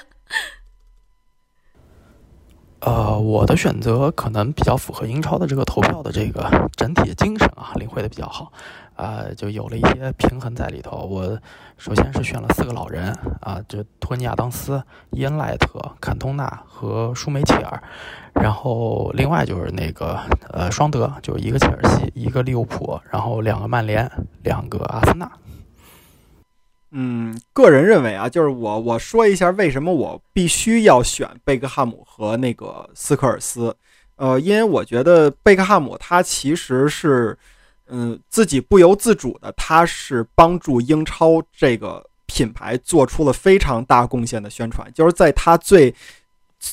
[2.85, 8.51] 呃，我的选择可能比较符合英超的这个投票的这个整体精神啊，领会的比较好，
[8.95, 10.97] 啊、就有了一些平衡在里头。
[10.97, 11.35] 我
[11.79, 17.81] 首先是选了四个老人啊，就托尼亚当斯、伊恩赖特、坎通纳和舒梅切尔，
[18.35, 20.19] 然后另外就是那个
[20.51, 24.07] 呃双德，就一个切尔西，一个利物浦，然后两个曼联，
[24.43, 25.31] 两个阿森纳。
[26.97, 33.75] 嗯，个人认为啊，就是我我说一下为什么我必须要选贝克汉姆和那个斯科尔斯。
[34.15, 37.37] 呃，因为我觉得贝克汉姆他其实是，
[37.87, 45.93] 嗯，自己不由自主的，他是帮助英超这个品牌做出了非常大贡献的宣传，就是在他最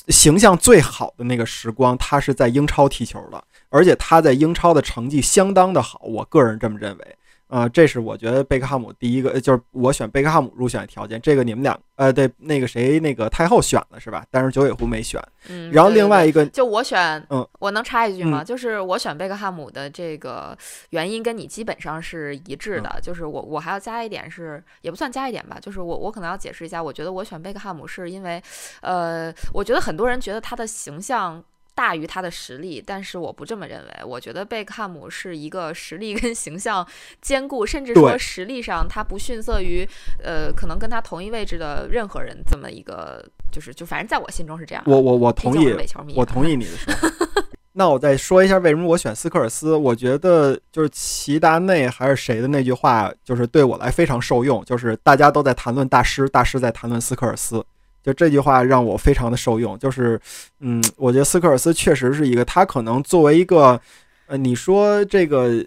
[0.07, 7.17] 形象最好的那个时光，他是在英超踢球的，而且他在英超的成绩相当的好，我个人这么认为。
[7.53, 11.21] 呃，这是我觉得贝克汉姆第一个，呃就是我选贝克汉姆入选的条件。
[11.21, 14.25] 这个你们俩，呃，对，那个谁，那个太后选了是吧？
[14.31, 15.21] 但是九尾狐没选。
[15.47, 18.41] 嗯，然后另外一个，就我选，嗯，我能插一句吗？
[18.41, 20.57] 嗯就是我选贝克汉姆的这个
[20.89, 28.41] 原因跟你基本上是一致嗯的，就是我我还要加一点是，也不算加一点吧，就是我我可能要解释一下，我觉得我选贝克汉姆是因为，
[28.81, 31.43] 呃，我觉得很多人觉得他的形象。
[31.75, 34.03] 大于他的实力，但是我不这么认为。
[34.05, 36.87] 我觉得贝克汉姆是一个实力跟 形象
[37.21, 39.87] 兼顾，甚至说实力上他不逊色于
[40.23, 44.87] 呃可能跟他同一位置的任何人这么一个，就是就反正在我心中是这样啊。
[44.87, 45.73] 我我我同意
[46.15, 47.07] 我同意你的说法。
[47.75, 49.75] 那我再说一下为什么我选斯科尔斯。
[49.75, 57.65] 我觉得就是齐达内还是谁的那句话，就是对我来非常受用，就是大家都在谈论大师，大师在谈论斯科尔斯。
[58.03, 59.79] 就这句话让我非常的受用。
[59.79, 60.19] 就是，
[60.59, 63.79] 嗯，我觉得斯科尔斯确实是一个，他可能作为一个，
[64.27, 65.65] 呃，你说这个。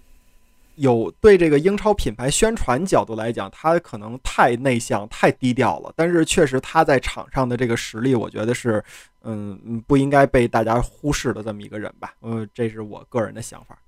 [0.78, 5.90] 有对这个英超品牌宣传角度来讲，他可能太内向、太低调了。
[5.96, 8.84] 但是确实他在场上的这个实力，我觉得是，
[9.22, 12.12] 嗯，不应该被大家忽视的这么一个人吧。
[12.20, 13.78] 嗯，这是我个人的想法。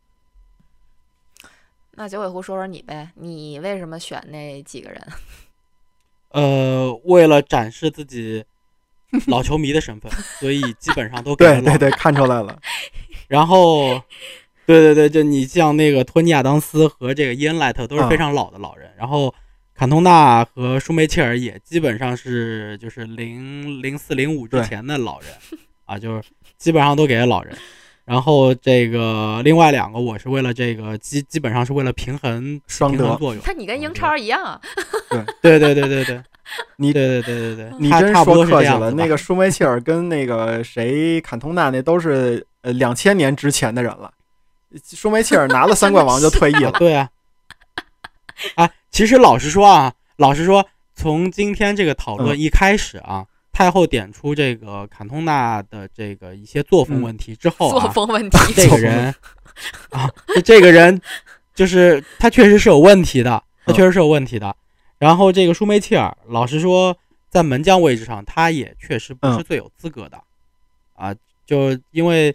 [1.91, 4.99] 那九尾狐说说你呗，你为什么选那几个人？
[6.31, 8.45] 呃，为了展示自己
[9.27, 10.11] 老球迷的身份，
[10.41, 12.59] 所以基本上都给对对对，看出来了。
[13.29, 14.03] 然后。
[14.69, 19.35] 对对对，就你像那个托尼亚当斯和这个伊恩莱特都是非常老的老人，然后
[19.75, 25.31] 坎通纳和舒梅切尔也基本上是就是零零四零五之前的老人
[25.87, 26.23] 啊，就是
[26.59, 27.57] 基本上都给了老人。
[28.09, 33.43] 然后这个另外两个，我是为了这个基基本上是为了平衡双得作用。
[33.47, 34.61] 那你跟英超一样啊？
[35.43, 36.23] 对对对对对对，
[36.77, 38.91] 你对对对对对， 你真说客气了。
[38.93, 44.11] 那个舒梅切尔跟那个谁坎通纳那都是呃两千年之前的人了。
[44.83, 46.73] 舒梅切尔拿了三冠王就退役了。
[46.81, 47.09] 对啊，
[48.55, 53.25] 啊，其实老实说啊，老实说，从今天这个讨论一开始啊，
[53.59, 59.13] 太后点出这个坎通纳的这个一些作风问题之后啊，作风问题，这个人
[59.91, 60.09] 啊，
[60.45, 61.01] 这个人
[61.57, 64.55] 就是他确实是有问题的，他确实是有问题的。
[64.99, 66.97] 然后这个舒梅切尔，老实说，
[67.29, 70.23] 在门将位置上，他也确实不是最有资格的
[70.95, 71.13] 啊，
[71.45, 72.33] 就因为。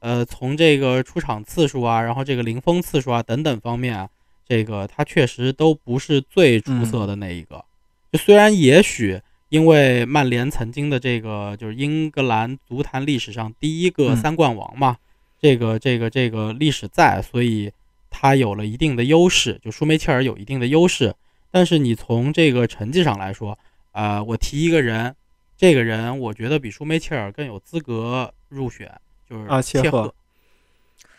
[0.00, 4.08] 呃，从这个出场次数啊，然后这个零封次数啊等等方面啊，
[4.46, 7.64] 这个他确实都不是最出色的那一个。
[8.12, 9.20] 就虽然也许
[9.56, 14.98] 因为曼联曾经的这个就是英格兰足坛历史上第一个三冠王嘛，
[15.40, 17.72] 这个这个这个历史在，所以
[18.10, 21.14] 他有了一定的优势，就舒梅切尔有一定的优势。
[21.50, 23.58] 但是你从这个成绩上来说，
[23.92, 25.16] 呃，我提一个人，
[25.56, 28.92] 这个人我觉得比舒梅切尔更有资格入选。
[29.26, 30.14] 就是啊，切赫，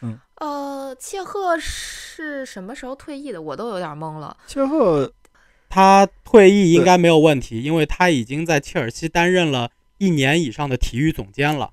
[0.02, 3.42] 嗯，呃，切赫是什么时候退役的？
[3.42, 4.38] 我都有点懵了。
[4.46, 5.12] 切赫，
[5.70, 11.72] 他退役应该没有问题，因为他已经在切尔西担任了一年以上的体育总监了。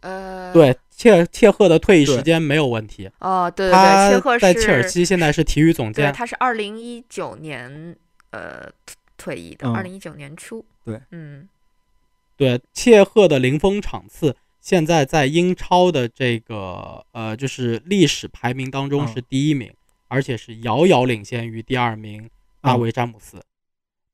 [0.00, 3.10] 呃，对，切切赫的退役时间没有问题。
[3.18, 6.12] 哦，对对对，切赫在切尔西现在是体育总监。
[6.12, 7.96] 他是二零一九年
[8.30, 8.70] 呃
[9.16, 10.64] 退役的，二零一九年初。
[10.84, 11.48] 对，嗯，
[12.36, 14.36] 对，切赫的零封场次。
[14.60, 19.72] 现在在英超的这个呃，就是历史排名当中是第一名，
[20.08, 22.28] 而且是遥遥领先于第二名
[22.60, 23.42] 大卫詹姆斯。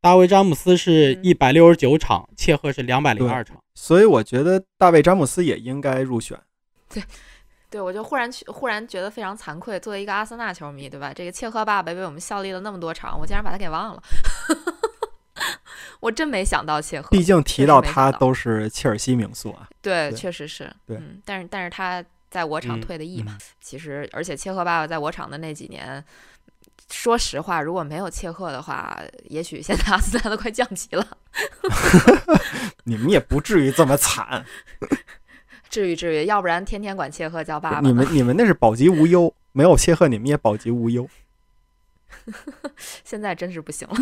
[0.00, 3.56] 大卫詹姆斯是一百六十九场，切赫是两百零二场。
[3.74, 6.38] 所以我觉得大卫詹姆斯也应该入选。
[6.88, 7.02] 对，
[7.70, 11.12] 对我就忽然忽然觉得非常惭愧，作为一个阿森纳球迷，对吧？
[11.14, 14.02] 这个切赫爸爸为我们效力了那么多场，我竟然把他给忘了。
[16.00, 19.68] 我真没想到切赫，毕竟提到他都是切尔西名宿啊。
[19.80, 20.68] 对，确实是。
[20.84, 26.04] 对，但是但是他在我场退的役嘛，其实而且切赫爸爸在我场的那几年，
[26.92, 31.06] 说实话，如果没有切赫的话，也许现在阿森纳都快降级了。
[32.84, 34.44] 你们也不至于这么惨。
[35.70, 37.80] 至于至于，要不然天天管切赫叫爸爸。
[37.80, 41.08] 你们你们那是保级无忧，没有切赫你们也保级无忧。
[43.02, 43.96] 现在真是不行了。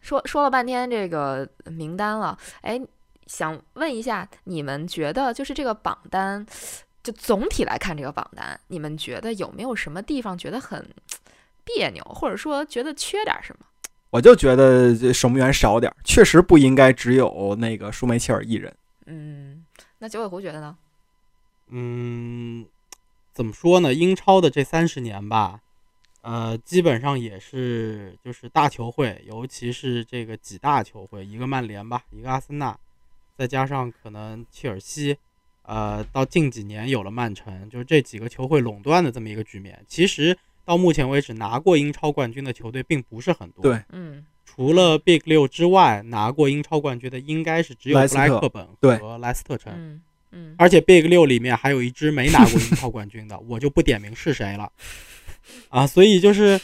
[0.00, 2.80] 说说了半天这个名单了，哎，
[3.26, 6.46] 想问一下，你们觉得就是这个榜单，
[7.02, 10.88] 就总体来看这个榜单，你们觉得有没有什么地方觉得很
[11.64, 13.66] 别扭，或者说觉得缺点什么？
[14.10, 18.74] 我就觉得守门员少点，确实不应该只有那个舒梅切尔一人。
[19.06, 19.64] 嗯，
[19.98, 20.76] 那九尾狐觉得呢？
[21.68, 22.66] 嗯，
[23.32, 23.94] 怎么说呢？
[23.94, 25.60] 英超的这三十年吧。
[26.20, 32.78] 呃，基本上也是就是大球会，尤其是这个几大球会，一个曼联吧，一个阿森纳，
[33.36, 35.16] 再加上可能切尔西，
[35.62, 39.84] 呃，到近几年有了曼城，就是这几个球会垄断的这么一个局面。
[39.88, 43.62] 其实到目前为止，拿过英超冠军的球队并不是很多。
[43.62, 48.66] 对，嗯，除了 Big 六之外，拿过英超冠军的应该是只有布莱克本
[48.98, 49.72] 和莱斯特城。
[49.74, 50.02] 嗯
[50.34, 54.72] 嗯，而且 Big 六里面还有一支没拿过英超冠军的， 我就不点名是谁了。
[55.68, 56.58] 啊，所以就是，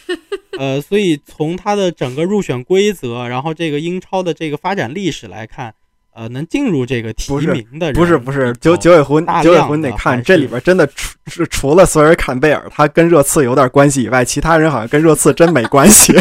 [0.58, 5.74] 呃，所以从它的整个入选规则，然后这个英超的这个发展历史来看，
[6.18, 10.84] 呃，能进入这个提名的人，不是不是九九尾狐，九尾狐你得看这里边真的
[11.26, 16.12] 除除了索尔坎贝尔他跟热刺有点关系以外，其他人好像跟热刺真没关系。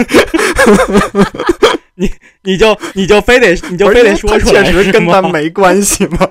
[1.95, 2.08] 你
[2.43, 6.30] 你就你就非得你就非得说出来，确实跟他 没关系吗？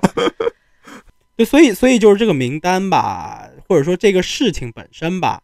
[1.35, 5.43] 对，所以所以就是这个名单吧，或者说这个事情本身吧，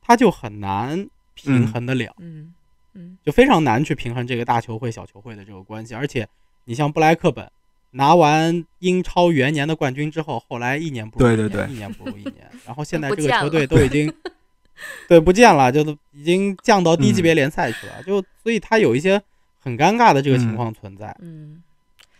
[0.00, 2.54] 它就很难平衡得了，嗯
[2.94, 5.94] 嗯就非常难去平衡这个大球会小球会的这个关系。
[5.94, 6.26] 而且
[6.64, 7.46] 你像布莱克本
[7.92, 14.12] 拿完英超元年的冠军之后，后来一年不如一年，对对对一年不如一年， 然后现在这个球队都已经
[15.08, 19.20] 对不见了，就都已经降到低级嗯别联赛去了， 就所以他有一些
[19.58, 21.16] 很尴尬的这个情况存在。
[21.20, 21.62] 嗯，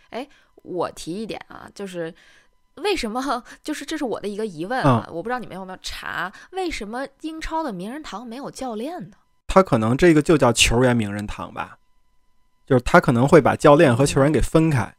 [0.09, 0.27] 哎，
[0.63, 2.13] 我提一点啊，就是
[2.75, 3.43] 为什么？
[3.63, 9.17] 就是这是我的一个疑问啊，我不知道你们有没有查，为什么英超的名人堂没有教练呢？
[9.47, 11.77] 他可能这个就叫球员名人堂吧，
[12.65, 14.93] 就是他可能会把教练和球员给分开，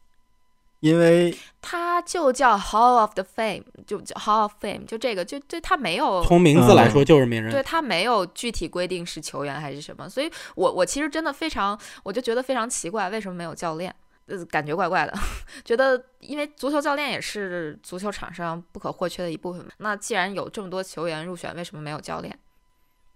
[0.81, 13.95] 因为它就叫 Hall of the Fame，就叫 Hall of Fame，就这个，就对它没有从名字来嗯说就是名人对它没有具体规定是球员还是什么，所以我我其实真的非常，我就觉得非常奇怪，为什么没有教练？
[14.27, 15.13] 呃，感觉怪怪的，
[15.65, 19.73] 觉得因为足球教练也是足球场上不可或缺的一部分嘛。
[19.79, 22.39] 那既然有这么多球员入选，为什么没有教练？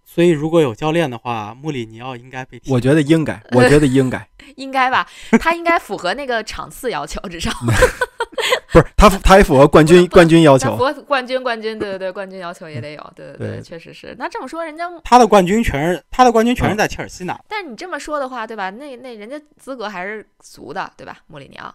[0.05, 4.25] 所以如果有教练的话，穆里尼奥应该被我觉得应该，我觉得应该，
[4.55, 5.05] 应该吧，
[5.39, 7.51] 他应该符合那个场次要求，至少
[8.71, 14.15] 不是他他也符合冠军冠军要求，他符合冠军冠军，对对对，冠军要求也得有，对对对确实是。
[14.19, 17.45] 那这么说，人家他的冠军全是他的冠军全是嗯在切尔西拿的。
[17.47, 18.69] 但是你这么说的话，对吧？
[18.69, 21.17] 那那人家资格还是足的，对吧？
[21.27, 21.73] 穆里尼奥，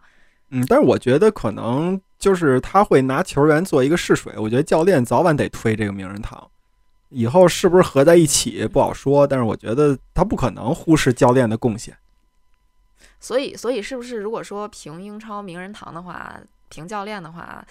[0.51, 6.50] 嗯，但是我觉得可能就是他会拿球员做一个试水，我觉得教练早晚得推这个名人堂，
[7.11, 11.97] 以后是不是合在一起不好说，但是我觉得他不可能忽视教练的贡献。
[13.21, 17.63] 所以所以是不是如果说评英超名人堂的话，评教练的话，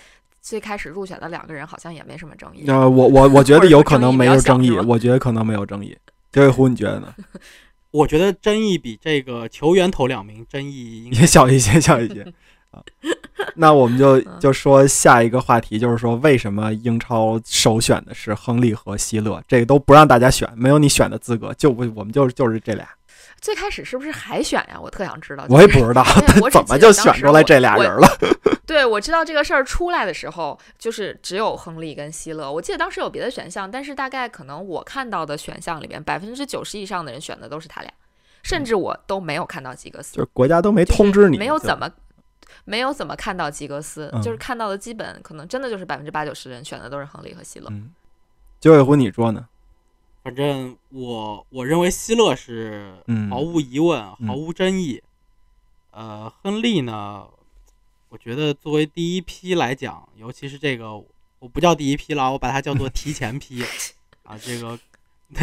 [0.42, 2.66] 最开始入选的两个人好像也没什么争议。
[2.68, 5.98] 呃，我我我觉得有可能没有争议，我觉得可能没有争议。
[6.32, 7.16] 九尾狐，你觉得呢？
[7.92, 12.32] 我觉得争议比这个球员头两名争议也小一些，小一些啊。
[13.55, 19.41] 那我们就嗯就说下一个话题，就是说为什么英超首选的是亨利和希勒？
[19.47, 22.88] 这个都不让大家选，没有你选的资格，就不我们就就是这俩。
[23.41, 24.80] 最开始是不是海选呀？
[24.82, 25.45] 我特想知道。
[25.49, 28.07] 我也不知道 他怎么就选出来这俩我人了。
[28.67, 32.51] 对，我知道这个事儿出来的时候，就是只有亨利跟希勒。
[32.51, 37.91] 我记得当时有别的选项，但是大概可能我看到的选项里面，百分之九十以上的人选的都是他俩，
[38.43, 41.89] 甚至我都没有看到吉格斯，就是国家都没通知你，没有怎么。
[42.66, 47.68] 没有怎么看到吉格斯，嗯就是看到的基本可能真的就是百分之八九十人选的都是亨利和希勒。
[47.72, 47.93] 嗯。
[48.60, 49.47] 九尾狐，你说呢？
[50.22, 55.01] 反正我我认为希勒是嗯毫无疑问、嗯毫无争议。
[55.91, 57.26] 呃，亨利呢，
[58.10, 60.93] 我觉得作为第一批来讲，尤其是这个，
[61.39, 63.64] 我不叫第一批了，我把它叫做提前批
[64.24, 64.38] 啊。
[64.38, 64.78] 这个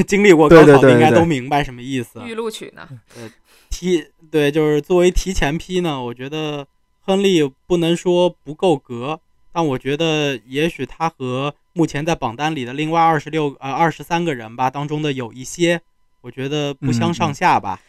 [0.06, 2.20] 经历过高考的应该都明白什么意思。
[2.20, 2.88] 预录取呢？
[3.16, 3.30] 呃
[3.70, 6.66] 提对，就是作为提前批呢，我觉得
[7.06, 9.20] 亨利不能说不够格，
[9.52, 15.80] 但我觉得也许他和目前在榜单里的另外二十六呃二十三个人吧当中的有一些，
[16.20, 17.80] 我觉得不相上下吧。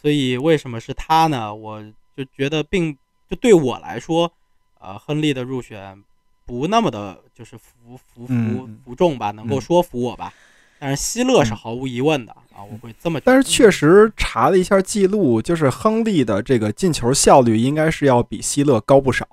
[0.00, 1.54] 所以为什么是他呢？
[1.54, 1.82] 我
[2.16, 2.96] 就觉得并
[3.28, 4.32] 就对我来说，
[4.80, 6.02] 呃，亨利的入选
[6.46, 10.32] 不那么的就是服服服服众吧，能够嗯说服我吧。
[10.78, 13.20] 但是希勒是嗯毫无疑问的啊，我会这么。
[13.20, 19.26] 但是确实查了一下记录，就是亨利的这个进球效率应该是要比希勒高不少。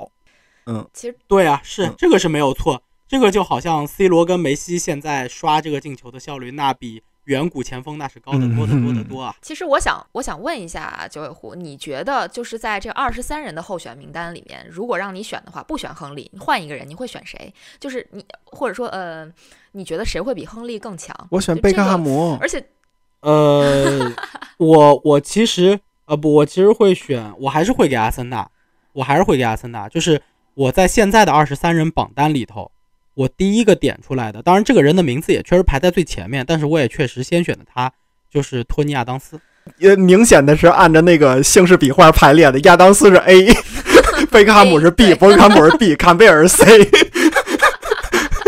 [0.68, 9.36] 嗯其实对啊，是嗯这个是没有错，这个就好像 C 罗跟梅西现在刷这个进球的效率，那比远古前锋那是高得多得多得多啊。
[9.42, 17.54] 其实我想，我想问一下九尾狐，你觉得就是在这二十三人的候选名单里面，如果让你选的话，不选亨利，你换一个人，你会选谁？
[17.80, 19.32] 就是你，或者说，呃，
[19.74, 21.16] 你觉得谁会比亨利更强？
[21.30, 22.38] 我选贝克就这个汉姆。
[22.42, 22.66] 而且，
[23.22, 24.12] 呃，
[24.58, 28.50] 我我其实呃不，我其实会选，我还是会给阿森纳，
[28.94, 29.88] 我还是会给阿森纳。
[29.88, 30.22] 就是
[30.56, 32.72] 我在现在的二十三人榜单里头，
[33.14, 37.92] 我第一个点出来的，当然这个人的名字也确实排在最前面，但是我也确实先选的他，
[38.32, 39.40] 就是托尼亚当斯。
[39.78, 43.48] 也明显的是按照那个姓氏笔画排列的，亚当斯是 A，
[44.32, 45.16] 贝克汉姆是 B，对。
[45.16, 46.66] 博格坎姆是 B，坎贝尔是 C。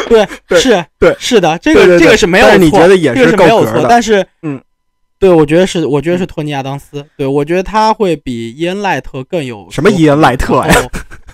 [0.10, 1.16] 对， 对是，对。
[1.20, 2.06] 是的，这个对对对。
[2.06, 4.60] 这个是没有错，但是你觉得也这个是没有错，格的但是嗯，
[5.20, 10.76] 对，我觉得是，我觉得是托尼亚当斯，对我觉得他会比伊恩赖特更有什么伊恩赖特呀？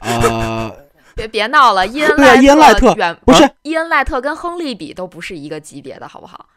[0.02, 0.76] 呃，
[1.20, 6.48] 别别闹了， 伊恩对啊伊恩赖特远不是伊恩赖特跟亨利比都不是一个级别的，好不好？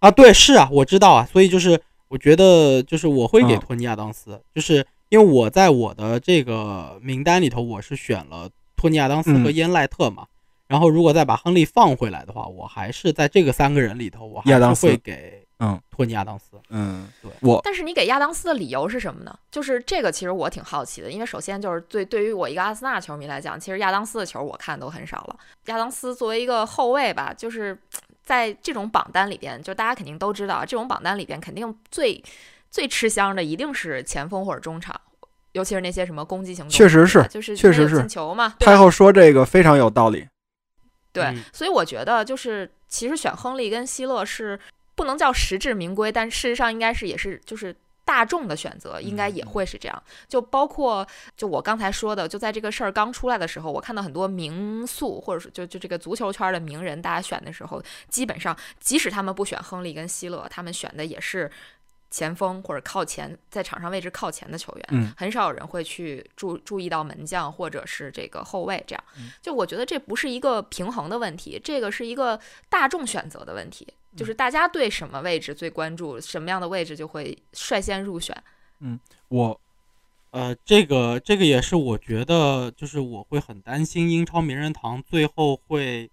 [0.00, 3.60] 啊，对，是啊，我知道啊，所以就是我觉得就是我会给嗯。
[3.60, 9.54] 托尼亚当斯，就是因为我在我的这个名单里头我是选了托尼亚当斯和嗯。
[9.54, 10.26] 伊恩赖特嘛，
[10.66, 16.60] 然后如果再把亨利放回来的话，我还是在这个三个人里头，我还是亚当会给嗯托尼亚当斯。
[16.70, 19.38] 嗯，对我但是你给亚当斯的理由是什么呢？
[19.50, 25.36] 就是这个，其实我挺好奇的，因为首先就是对对于我一个阿森纳球迷来讲，其实亚当斯的球我看都很少了。
[25.66, 27.78] 亚当斯作为一个后卫吧，就是
[28.24, 32.22] 在这种榜单里边，就大家肯定都知道，这种榜单里边肯定最
[32.70, 35.00] 最吃香的一定是前锋或者中场，
[35.52, 40.26] 尤其是那些什么攻击型，确实是就是确实是进球嘛，太后说这个非常有道理。
[41.12, 44.58] 对，嗯所以我觉得就是其实选亨利跟希勒是
[44.94, 47.74] 不能叫实至名归，但事实上应该是也是就是
[48.04, 50.02] 大众的选择，应该也嗯会是这样。
[50.28, 61.50] 就包括就我刚才说的，就在这个事儿刚出来的时候，我看到很多名宿或者是就就这个足球圈的名人，大家选的时候，基本上即使他们不选亨利跟希勒，他们选的也是。
[62.12, 69.04] 前锋或者靠前，在场上位置靠前的球员，嗯很少有人会去注注意到门将或者是这个后卫这样。
[69.18, 72.38] 嗯就我觉得这不是一个平衡的问题，这个是一个
[72.68, 78.36] 大众选择的问题，嗯就是大家对什么位置最关注，什么样的位置就会率先入选。
[78.80, 79.58] 嗯我
[80.32, 86.10] 呃，这个这个也是我觉得，就是我会很担心英超名人堂最后会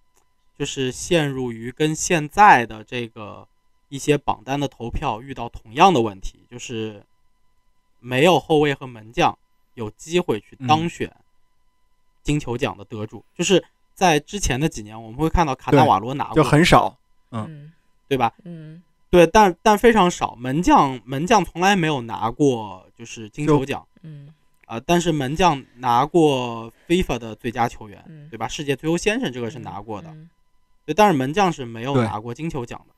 [0.58, 3.48] 就是陷入于跟现在的这个
[3.90, 7.04] 一些榜单的投票遇到同样的问题，就是
[8.00, 9.38] 没有后卫和门将
[9.74, 11.14] 有机会去当嗯选
[12.24, 13.24] 金球奖的得主。
[13.36, 13.64] 就是
[13.94, 16.98] 在之前的几年，我们会看到卡纳瓦罗拿过，就很少。
[17.32, 17.74] 嗯嗯
[18.08, 18.34] 对吧？
[18.44, 18.82] 嗯
[19.12, 23.86] 对，但但非常少，门将门将从来没有拿过就是金球奖。
[24.02, 24.34] 嗯
[24.66, 28.48] 啊、但是门将拿过 FIFA 的最佳球员，嗯对吧？
[28.48, 30.30] 世界最优先生这个是拿过的，嗯
[30.86, 30.94] 对。
[30.94, 32.94] 但是门将是没有拿过金球奖的。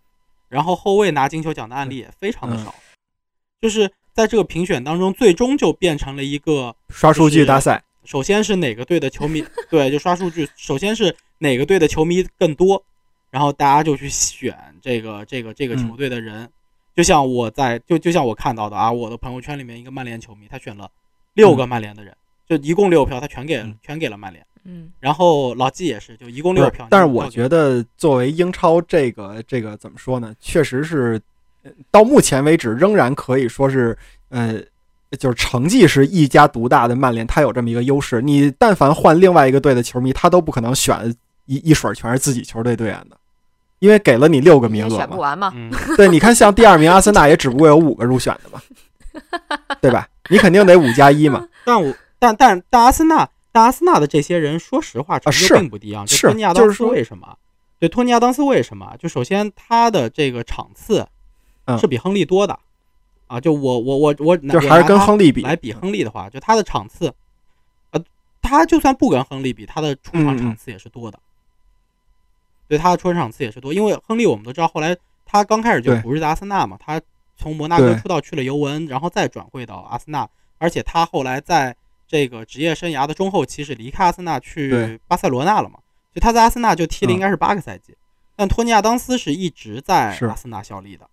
[0.52, 2.66] 然后后卫拿金球奖的案例也非常的嗯。
[2.66, 2.76] 少，
[3.62, 12.84] 就是在这个评选当中，最终就变成了一个，刷数据大赛，首先是哪个队的球迷， 对，就刷数据，首先是哪个队的球迷更多，
[13.30, 15.88] 然后大家就去选这个这个这个嗯。
[15.88, 16.48] 球队的人。
[16.94, 20.92] 就像我在就就像我看到的啊，我的朋友圈里面一个曼联球迷，他选了
[21.36, 22.14] 六个曼联的人，
[22.46, 23.80] 就一共六票，他全给嗯。
[23.82, 24.46] 全给了曼联。
[24.64, 26.88] 嗯然后老季也是，就一共六票。
[26.90, 30.34] 但是我觉得，作为英超这个这个怎么说呢？
[30.40, 31.20] 确实是，
[31.64, 33.98] 呃到目前为止仍然可以说是，
[34.30, 34.60] 呃，
[35.18, 38.22] 就是成绩是一家独大的曼联，他有这么一个优势。
[38.22, 41.14] 你但凡换另外一个队的球迷，他都不可能选
[41.46, 43.18] 一一水儿全是自己球队队员的，
[43.80, 44.90] 因为给了你六个名额。
[44.90, 45.52] 选不完嘛。
[45.56, 48.62] 嗯，对，你看像第二名阿森纳也只不过有五个入选的嘛，
[49.82, 50.08] 对吧？
[50.30, 51.46] 你肯定得五加一嘛。
[51.66, 56.06] 但我但但但阿森纳但阿森纳的这些人，说实话成就并不低啊。
[56.06, 57.38] 就是托尼亚当斯为什么？
[57.80, 58.96] 对，托尼亚当斯为什么？
[58.98, 61.08] 就首先他的这个场次
[61.66, 62.58] 嗯是比亨利多的。
[63.28, 64.38] 啊，就我我我我
[64.70, 67.14] 还是跟亨利比来比亨利的话，就他的场次，
[67.92, 68.04] 呃，
[68.42, 71.18] 他就算不跟亨利比，他的出场场次也是多的。
[72.68, 77.02] 对，他的出场场次也是多，因为亨利我们都知道，后来他刚开始就不是在阿森纳嘛，他
[77.38, 80.28] 从摩纳哥出道去了尤文，然后再转会到阿森纳，
[80.58, 81.74] 而且他后来在
[82.12, 85.80] 这个职业生涯的中后期是离开阿森纳去巴塞罗那了嘛，
[86.14, 87.14] 就他在阿森纳就踢了嗯。
[87.14, 87.96] 应该是八个赛季，
[88.36, 90.26] 但托尼亚当斯是一直在是。
[90.26, 91.10] 阿森纳效力的，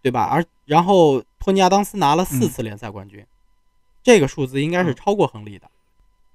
[0.00, 0.22] 对吧？
[0.32, 2.48] 而然后托尼亚当斯拿了四嗯。
[2.48, 3.22] 次联赛冠军，
[4.02, 4.94] 这个数字应该是嗯。
[4.94, 5.70] 超过亨利的，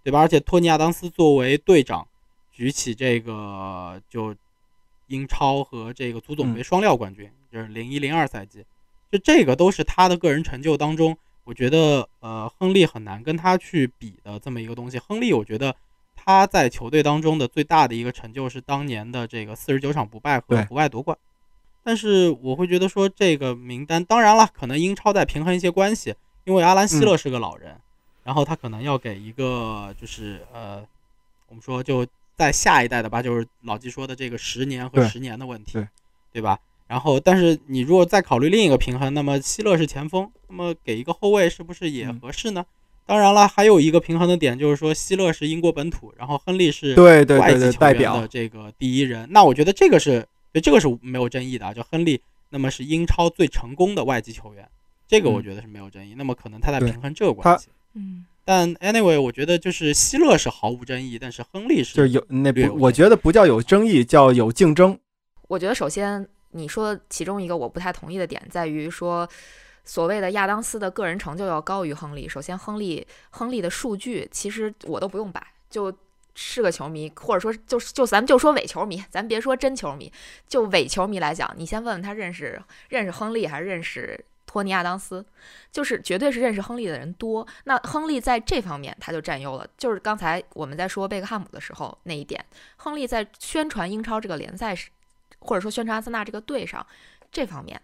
[0.04, 0.20] 对吧？
[0.20, 2.08] 而且托尼亚当斯作为队长，
[2.52, 4.36] 举起这个就
[5.08, 6.64] 英超和这个足总杯嗯。
[6.64, 8.64] 双料冠军，就是零一零二赛季，
[9.12, 11.18] 就这个都是他的个人成就当中，
[11.50, 15.00] 我觉得呃亨利很难跟他去比的这么一个东西。
[15.00, 15.76] 亨利我觉得
[16.16, 21.18] 他在球队当中的最大的一个成就是当年的这个四十九场不败和不败夺冠。
[21.84, 27.76] 但是我会觉得说这个名单，当然了，可能英超在平衡一些关系，因为阿兰希勒是个老人，
[28.24, 30.86] 然后他可能要给一个就是呃，
[31.48, 35.88] 我们说就在下一代的吧，就是老季说的这个十年和十年的问题，对
[36.34, 36.60] 对吧？
[36.86, 42.20] 然后，但是你如果再考虑另一个平衡，那么希勒是前锋，那么给一个后卫是不是也嗯。
[42.20, 42.66] 合适呢？
[43.06, 48.22] 当然了，还有一个平衡的点就是说，希勒是英国本土，然后亨利是对对对对，外籍球员代表。
[48.22, 54.70] 的这个第一人，那我觉得这个是对这个是没有争议的啊，就亨利，那么是英超最成功的外籍球员，
[55.08, 56.14] 这个我嗯觉得是没有争议。
[56.16, 58.26] 那么可能他在平衡这个关系，嗯。
[58.46, 62.82] 但 anyway，我觉得就是希勒是毫无争议，但是亨利是就是有那不，略有争议。
[62.84, 64.98] 我觉得不叫有争议，叫有竞争。
[65.48, 69.28] 我觉得首先你说其中一个我不太同意的点在于说，
[69.90, 72.30] 所谓的亚当斯的个人成就要高于亨利。
[72.30, 75.92] 首先，亨利亨利的数据其实我都不用摆，就
[76.36, 80.14] 是个球迷，或者说就是就咱们就说伪球迷，咱别说真球迷，
[80.48, 84.24] 就伪球迷来讲，你先问问他认识认识亨利还是认识。
[84.46, 85.26] 托尼亚当斯
[85.72, 89.68] 就是绝对是认识亨利的人多，那亨利在这方面他就占优了。
[89.76, 92.46] 就是刚才我们在说贝克汉姆的时候那一点，
[92.78, 94.90] 亨利在宣传英超这个联赛时，
[95.40, 96.86] 或者说宣传阿森纳这个队上，
[97.32, 97.80] 这方面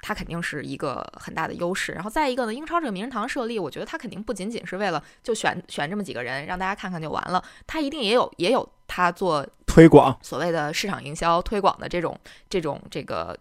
[0.00, 1.92] 它肯定是一个很大的优势。
[1.92, 12.18] 然后再一个呢，英超这个名人堂设立，我觉得它肯定不仅仅是为了就选选这么几个人让大家看看就完了，它一定也有也有它做推广所谓的市场营销推广的这种
[12.48, 13.38] 这种这个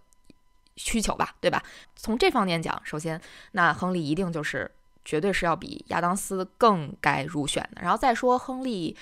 [0.76, 1.62] 需求吧，对吧？
[1.96, 3.20] 从这方面讲，首先，
[3.52, 4.70] 那亨利一定就是
[5.06, 7.82] 绝对是要比亚当斯更该入选的。
[7.82, 8.96] 然后再说亨利。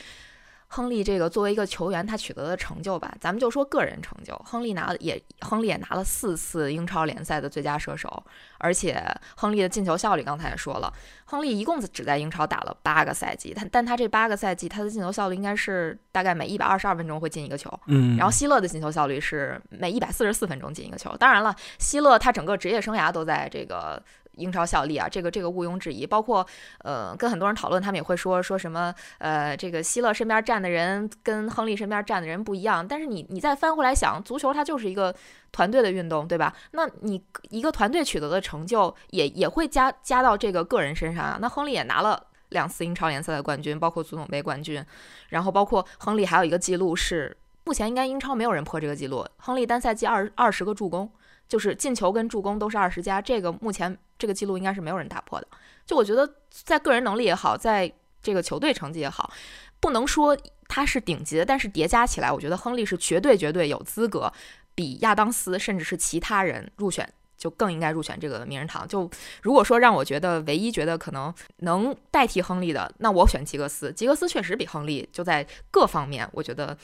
[0.76, 4.36] 亨利这个作为一个球员，他取得的成就吧，咱们就说个人成就。
[4.44, 8.22] 亨利拿了也，亨利也拿了四次英超联赛的最佳射手，
[8.58, 9.02] 而且
[9.38, 21.16] 亨利的进球效率刚才也说了，亨利一共只在英超打了八个赛季，他但他这八个赛季他的进球效率应该是大概每一百二十二分钟会进一个球，嗯，然后希勒的进球效率是每一百四十四分钟进一个球。
[21.16, 24.04] 当然了，希勒他整个职业生涯都在这个。
[24.38, 26.06] 英超效力啊，这个这个毋庸置疑。
[26.06, 26.46] 包括
[26.80, 32.88] 呃，跟很多人讨论，他们也会说说什么呃，这个希勒身边站的人跟亨利身边站的人不一样。
[32.88, 35.14] 但是你你再翻回来想，足球它就是一个
[35.52, 36.54] 团队的运动，对吧？
[36.72, 41.38] 那你一个团队取得的成就也也会加加到这个个人身上啊。
[41.42, 44.86] 那亨利也拿了两次英超联赛的冠军，包括足总杯冠军。
[45.30, 49.26] 然后包括亨利还有一个记录是，目前应该英超没有人破这个记录。
[49.38, 51.10] 亨利单赛季二二十个助攻。
[51.48, 55.48] 就是进球跟助攻都是二十加，这个目前这个记录应该是没有人打破的。
[55.86, 57.92] 就我觉得，在个人能力也好，在
[58.22, 59.32] 这个球队成绩也好，
[59.80, 60.36] 不能说
[60.68, 64.32] 他是顶级的，但是叠加起来，我觉得亨利是绝对绝对有资格
[64.74, 68.88] 比亚当斯甚至是其他人入选，就更应该入选这个名人堂。
[68.88, 69.08] 就
[69.44, 73.94] 如果说让我觉得唯一觉得可能能代替亨利的，那我选吉格斯。
[73.94, 76.76] 吉格斯确实比亨利就在各方面，我觉得。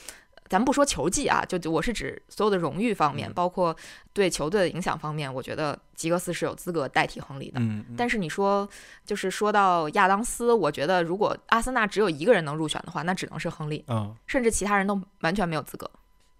[0.52, 3.74] 咱不说球技啊，就我是指所有的荣誉方面，包括
[4.12, 7.58] 对球队的影响方面，我觉得吉格斯是有资格代替亨利的。
[7.58, 8.68] 嗯，但是你说，
[9.06, 13.82] 就是说到亚当斯，我觉得如果阿森纳只有一个人能入选的话，那只能是亨利。
[13.88, 15.90] 嗯，甚至其他人都完全没有资格。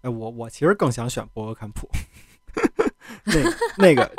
[0.03, 1.89] 哎，我我其实更想选博格坎普。
[3.25, 3.33] 那
[3.77, 4.09] 那个，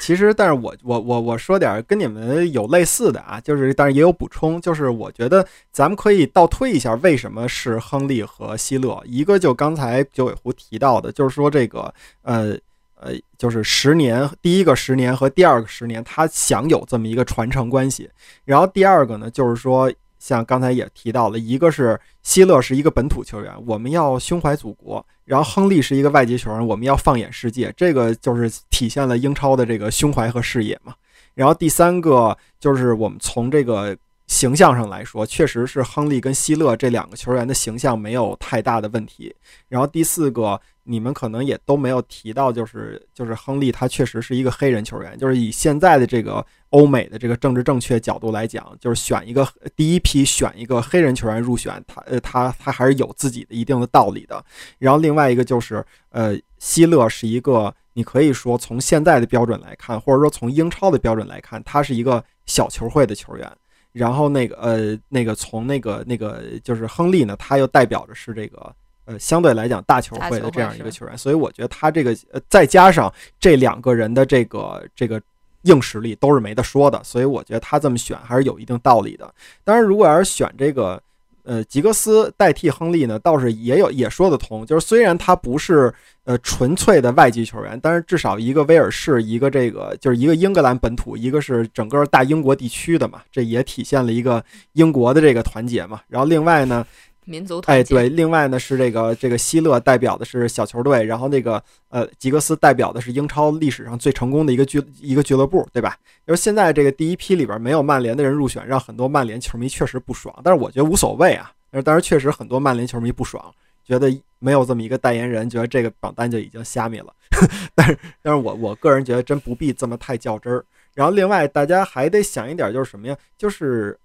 [0.00, 9.02] 其实，但是我我我我说点跟你们有类似的啊，就是，但是也有补充，就是我觉得咱们可以倒推一下，为什么是亨利和希勒？
[9.04, 11.92] 一个就刚才九尾狐提到的，就是说这个，
[12.22, 12.56] 呃
[13.00, 18.08] 呃，就是十年，第一个十年和第二个十年，他想有这么一个传承关系。
[18.44, 19.92] 然后第二个呢，就是说。
[20.18, 27.70] 像刚才也提到了，一个是希勒是一个本土球员，我们要胸怀祖国；然后亨利是一个外籍球员，我们要放眼世界。
[27.76, 30.94] 这个就是体现了英超的这个胸怀和视野嘛。
[31.34, 33.94] 然后第三个就是我们从这个
[34.26, 39.34] 形象上来说，确实是亨利跟希勒这两个球员的形象没有太大的问题。
[39.68, 40.58] 然后第四个。
[40.88, 45.18] 你们可能也都没有提到，就是就是亨利，他确实是一个黑人球员。
[45.18, 46.46] 就是以现在的这个
[46.76, 54.44] 欧美的这个政治正确角度来讲，就是选一个第一批选一个黑人球员入选，他呃他他还是有自己的一定的道理的。
[54.78, 63.50] 然后另外一个就是呃希勒是一个，你可以说从现在的标准来看，或者说从英超的标准来看，他是一个小球会的球员。
[63.92, 68.74] 然后那个呃那个从那个那个就是亨利呢，他又代表着是这个。
[69.06, 75.22] 呃，相对来讲，大球会的这样一个球员，所以我觉得他这个呃，再加上这两个人的这个这个
[75.62, 79.32] 硬实力都是没得说的，所以我觉得他这么选还是有一定道理的。
[79.64, 81.02] 当然，如果要是选这个
[81.42, 84.64] 呃吉格斯代替亨利呢，倒是也有也说得通。
[84.64, 85.92] 就是虽然他不是
[86.24, 94.44] 呃纯粹的外籍球员，但是至少一个威尔士，一个这个就是一个英格兰本土，一个是整个大英国地区的嘛，这也体现了一个
[94.74, 96.00] 英国的这个团结嘛。
[96.08, 96.86] 然后另外呢。
[97.28, 105.98] 民族哎，对，另外呢是这个这个希勒代表的是小球队，然后那个呃吉格斯代表的是英超历史上最成功的一个俱一个俱乐部，对吧？
[106.24, 111.50] 就是现在这个第一批里边没有曼联的人入选，让很多曼联球迷确实不爽，但是我觉得无所谓啊。
[111.84, 113.44] 但是确实很多曼联球迷不爽，
[113.84, 114.08] 觉得
[114.38, 117.12] 没有这么一个代言人，觉得这个榜单就已经虾米了。
[117.74, 120.64] 但是但是我我个人觉得真不必这么太较真儿。
[120.94, 123.16] 然后另外大家还得想一点，就是什么呀？
[123.36, 123.98] 就是。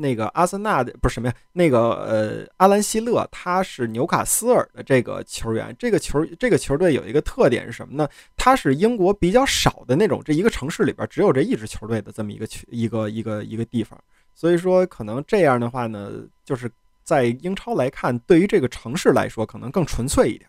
[0.00, 1.34] 那个阿森纳的不是什么呀？
[1.52, 5.74] 那个呃，阿兰希勒他是纽卡斯尔的这个球员。
[5.78, 8.08] 这个球这个球队有一个特点是什么呢？
[8.36, 13.98] 他是英国比较少的那种，这一个城市里边只有这一支球队的这么一个球一个一个一个地方。
[14.34, 16.12] 所以说，可能这样的话呢，
[16.44, 16.70] 就是
[17.02, 20.48] 在英超来看，对于这个城市来说，可能更纯粹一点。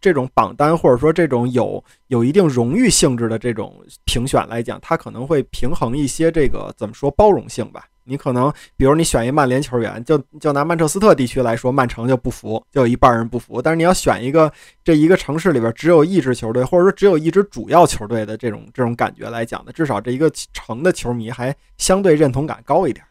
[0.00, 7.88] 这种榜单或者说这种有有一定荣誉性质的这种评选来讲，它可能会平衡一些这个怎么说包容性吧。
[8.06, 13.60] 你可能，比如你选一曼联球员，就就拿曼彻斯特地区来说，曼城就不服，就有一半人不服。
[13.60, 14.50] 但是你要选一个
[14.84, 23.04] 这一个城市里边只有一支球队，或者说只有一支主要球队的这种这种感觉来讲呢，至少这一个城的球迷还相对认同感高一点。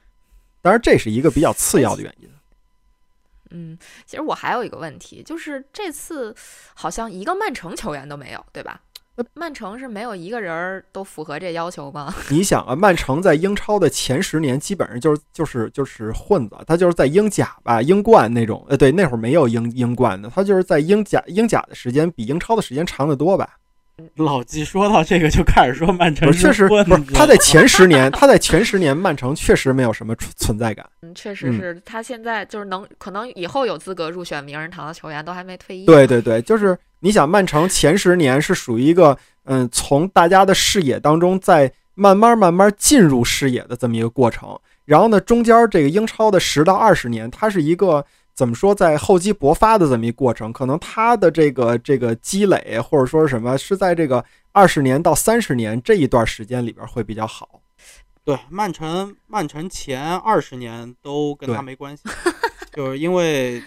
[0.62, 2.30] 当然，这是一个比较次要的原因。
[3.52, 6.36] 嗯，其实我还有一个问题，就是这次
[6.74, 8.82] 好像一个曼城球员都没有，对吧？
[9.34, 12.14] 曼城是没有一个人儿都符合这要求吗？
[12.30, 23.50] 你想啊，曼城在英超的前十年基本上就是就是就是混子，他就是在英甲吧、英冠那种，呃，对，那会儿没有英英冠的，他就是在英甲英甲的时间比英超的时间长得多吧？
[24.18, 30.86] 老季说到这个就开始说曼城，确实不是他在前十年，他在前十年曼城确实没有什么存存在感。
[31.02, 35.86] 嗯，确实嗯是他现在就是能可能以后有资格入选名人堂的球员都还没退役。
[35.86, 44.60] 对对对，就是你想，曼城前十年是属于一个嗯，从大家的视野当中在慢慢慢慢进入视野的这么一个过程。
[44.86, 48.04] 然后呢，中间这个英超的十到二十年，它是一个
[48.34, 50.52] 怎么说，在厚积薄发的这么一个过程。
[50.52, 57.62] 可能它的这个这个积累或者说是什么，是在这个二十年到三十年这一段时间里边会比较好。
[58.24, 62.02] 对曼城，曼城前二十年都跟他没关系，
[62.74, 63.62] 就是因为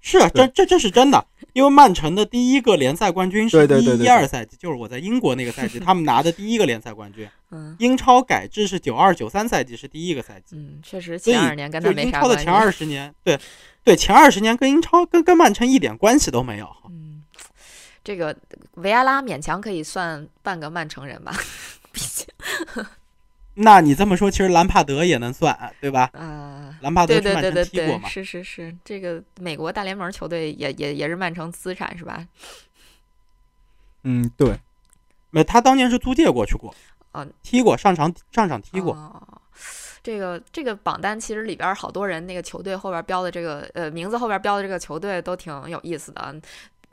[0.00, 7.28] 是啊，这这这是真的，因为曼城的第一个联赛冠军是一一二赛季，就是我在英国那个赛季， 他们拿的第一个联赛冠军。
[7.52, 12.52] 嗯英超改制是九二九三赛季是第一个赛季，嗯，确实前二年跟就他没英超的前。
[12.52, 13.38] 二十年，对
[13.82, 16.68] 对，前二十年跟英超跟跟曼城一点关系都没有。
[16.88, 17.24] 嗯，
[18.04, 18.36] 这个
[18.74, 21.36] 维埃拉勉强可以算半个曼城人吧，
[21.90, 22.26] 毕竟
[23.54, 26.10] 那你这么说，其实兰帕德也能算，对吧？
[26.12, 26.74] 啊。
[26.80, 28.08] 兰帕德对对去曼对对对，城踢过嘛？
[28.08, 32.26] 是是是，这个美国大联盟球队也也也是曼城资产是吧？
[34.04, 34.58] 嗯，对，
[35.30, 36.74] 没，他当年是租借过去过，
[37.12, 38.94] 啊踢过上场上场踢过。
[38.94, 39.22] 哦
[40.02, 46.34] 这个这个榜单其实里边好多人那个球队后边标的这个呃名字后边标的这个球队都挺有意思的。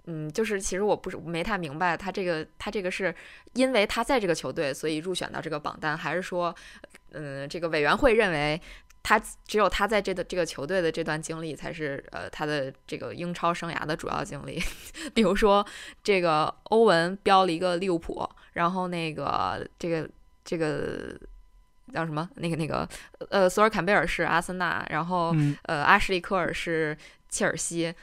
[0.07, 3.13] 嗯，就是其实我不是没太明白他这个他这个是
[3.53, 6.55] 因为他在这个球队所以入选到这个榜单，还是说，
[7.11, 8.59] 嗯，这个委员会认为
[9.03, 14.61] 他只有他在这个这个球队的这段经历才是呃他的这个英超生涯的主要经历。
[15.13, 15.65] 比如说
[16.03, 20.09] 这个欧文标了一个利物浦，然后那个这个
[20.43, 21.17] 这个
[21.93, 22.29] 叫什么？
[22.35, 22.87] 那个那个
[23.29, 26.97] 呃，索尔坎贝尔是阿森纳，然后嗯，呃，阿什利科尔是
[27.29, 27.93] 切尔西，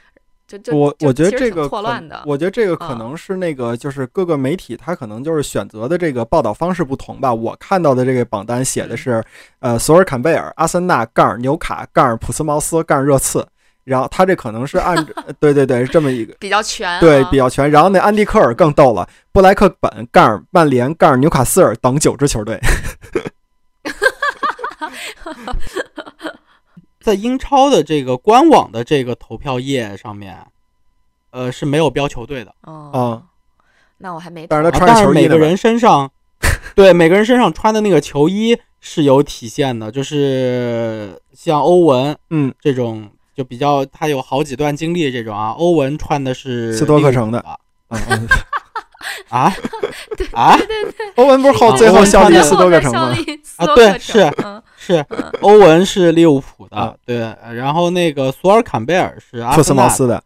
[0.47, 2.21] 就就我我觉得这个错乱的。
[2.25, 7.33] 我觉得这个可嗯能是那个就是各个媒体它可能就是选择的这个报道方式不同吧。
[7.33, 9.23] 我看到的这个榜单写的是，
[9.59, 13.43] 呃，索尔坎贝尔、阿森纳杠纽卡杠普斯茅斯杠热刺，
[13.83, 14.95] 然后他这可能是按
[15.39, 16.35] 对对对是这么一个。
[16.39, 17.69] 比较全、啊，对，比较全。
[17.71, 22.59] 然后那安迪科尔更逗了，布莱克本杠曼联杠纽卡斯尔等九支球队。
[27.05, 30.43] 在英超的这个官网的这个投票页上面，
[31.29, 33.21] 呃是没有标球队的，哦、啊。
[33.99, 34.63] 那我还没但
[34.97, 36.11] 是每个人身上，
[36.73, 47.45] 对每个人身上穿的那个球衣是有体现的，就是像欧文嗯，这种就比较他有好几段经历这种啊，欧文穿的是斯托克城的
[47.89, 48.27] 嗯嗯，
[49.29, 49.51] 啊？
[50.33, 50.57] 啊？
[51.15, 53.15] 欧文不是后啊最后效力斯托克城效吗？
[53.57, 54.31] 啊对是
[54.77, 55.31] 是嗯。
[55.41, 56.93] 欧文是利物浦的，啊。
[57.05, 57.17] 对，
[57.53, 60.23] 然后那个索尔坎贝尔是阿普斯森纳斯的，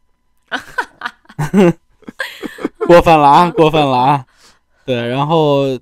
[2.88, 4.26] 过分了啊，过分了啊，
[4.86, 5.78] 对，然后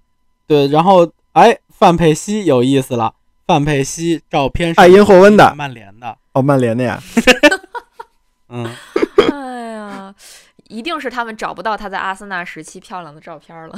[0.45, 3.13] 对，然后哎，范佩西有意思了，
[3.47, 7.01] 范佩西照片是艾因霍温的曼联的，哦，曼联的呀。
[8.49, 8.65] 嗯，
[10.69, 13.77] 一定是他们找不到他在阿森纳时期漂亮的照片了。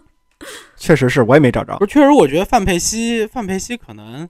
[0.76, 1.86] 确实是我也没找着不。
[1.86, 4.28] 是，确实我觉得范佩西，范佩西可能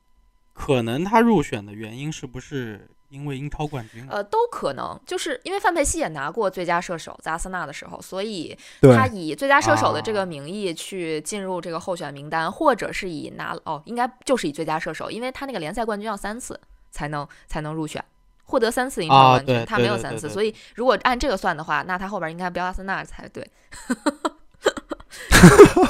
[0.55, 4.07] 可能他入选的原因是不是因为英超冠军？
[4.09, 16.59] 呃，都可能，就是因为范佩西也拿过最佳射手，在阿森纳的时候，所以，他以最佳射手的这啊个名义去进入这个候选名单，或者是以拿哦，应该就是以最佳射手，因为他那个联赛冠军要三次
[16.91, 18.03] 才能才能入选，
[18.47, 23.47] 获得三次英超啊冠军，对他没有三次，所以如果按这个算的话，那他后边应该标阿森纳才对。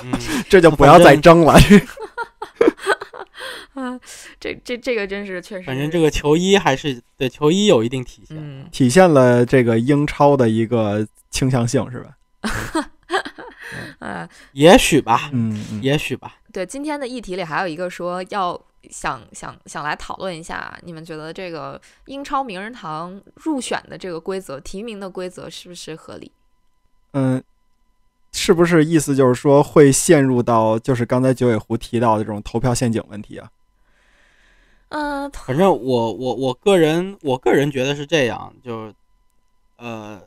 [0.02, 0.12] 嗯，
[0.48, 1.54] 这就不要再争了。
[3.74, 4.00] 啊，
[4.40, 8.36] 这这这个真是确实，反正这个球衣还是对球衣有一定体现。
[8.40, 12.16] 嗯，体现了这个英超的一个倾向性，是吧？
[13.98, 16.36] 啊，也许吧，嗯，嗯也许吧。
[16.52, 18.58] 对，今天的议题里还有一个说要
[18.90, 26.30] 想想想来讨论一下，你们觉得这个英超名人堂入选的这个规则、提名的规则是不是合理？
[27.12, 27.42] 嗯，
[28.32, 33.50] 是不是意思就是说会陷入到就是刚才九尾狐提到的这种投票陷阱问题啊？
[34.88, 38.94] 嗯、反正我我我个人我个人觉得是这样，就
[39.76, 40.22] 呃，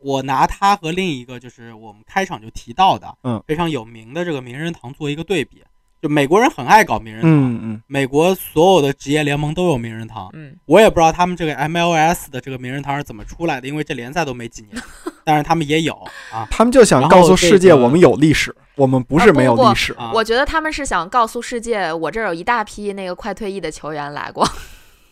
[0.00, 5.62] 我拿他和另一个就是我们开场就提到的，嗯，非常有名的这个名人堂做一个对比。
[6.00, 10.30] 就美国人很爱搞名人堂，嗯嗯美国所有的职业联盟都有名人堂。
[10.32, 14.82] 嗯，我也不知道他们这个 MLS 的这个名人堂是怎么出来的，因为这联赛都没几年，
[15.24, 15.92] 但是他们也有
[16.32, 16.46] 啊。
[16.50, 19.92] 他们就想告诉世界，我们有历史，我们不是没有历史。
[19.94, 24.46] 啊我觉得他们是想告诉世界，我这儿有一大批那个快退役的球员来过。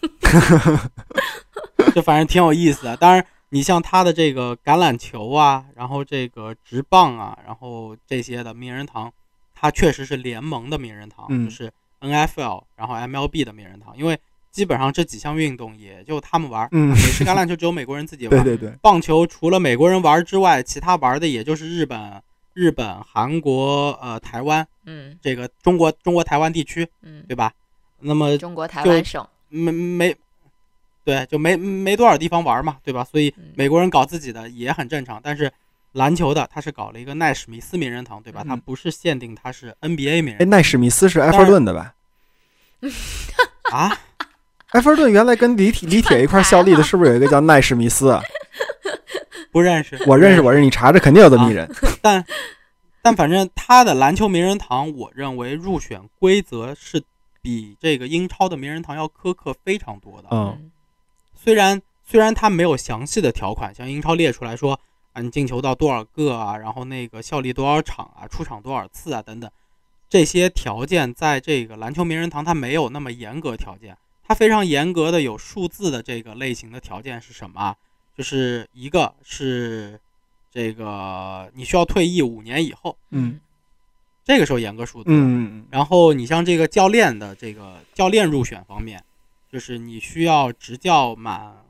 [1.95, 2.97] 就反正挺有意思的。
[2.97, 9.11] 当然，你像他的这个橄榄球啊，然后这个直棒啊，然后这些的名人堂，
[9.61, 14.19] 它确实是联盟的名人堂，嗯就是 NFL，然后 MLB 的名人堂，因为
[14.51, 22.23] 基本上这几项运动也就他们玩儿，嗯美式橄榄球只有美国人自己玩儿，对对对，棒球除了美国人玩儿之外，其他玩的也就是日本、
[22.55, 27.53] 日本、韩国、呃台湾嗯这个中国中国台湾地区，嗯，对吧？
[28.01, 29.27] 那么中国台湾省。
[29.51, 30.15] 没没，
[31.05, 33.03] 对，就没没多少地方玩嘛，对吧？
[33.03, 35.21] 所以嗯美国人搞自己的也很正常。
[35.23, 35.51] 但是
[35.93, 38.43] 篮球的他是搞了一个奈史密斯名人堂，对吧？
[38.45, 41.95] 嗯他不是限定他是 NBA 名人哎，人奈史密斯是埃弗顿的吧？
[43.73, 43.99] 啊，
[44.73, 48.23] 埃弗顿原来跟李铁李铁一块效力的，是不是有一个叫奈史密斯啊？
[49.51, 51.69] 不认识，我认识，我认识，你查查，肯定有这么一人。
[52.03, 52.25] 但
[53.01, 57.03] 但反正他的篮球名人堂，我认为入选规则是
[57.41, 60.29] 比这个英超的名人堂要苛刻非常多的。
[60.31, 60.71] 嗯
[61.35, 64.79] 虽然虽然他没有详细的条款，像英超列出来说
[65.19, 69.51] 啊，你进球到多少个啊，然后那个效力多少场啊，出场多少次啊等等，
[70.09, 77.77] 这些条件在这个篮球名人堂它没有那么严格条件，它非常严格的有数字的这个类型的条件是什么啊？
[78.17, 80.01] 就是一个是
[80.51, 83.41] 这个你需要退役五年以后，嗯。
[84.25, 89.03] 这个时候严格数字，嗯然后你像这个教练的这个教练入选方面，
[89.51, 91.65] 就是你需要执教满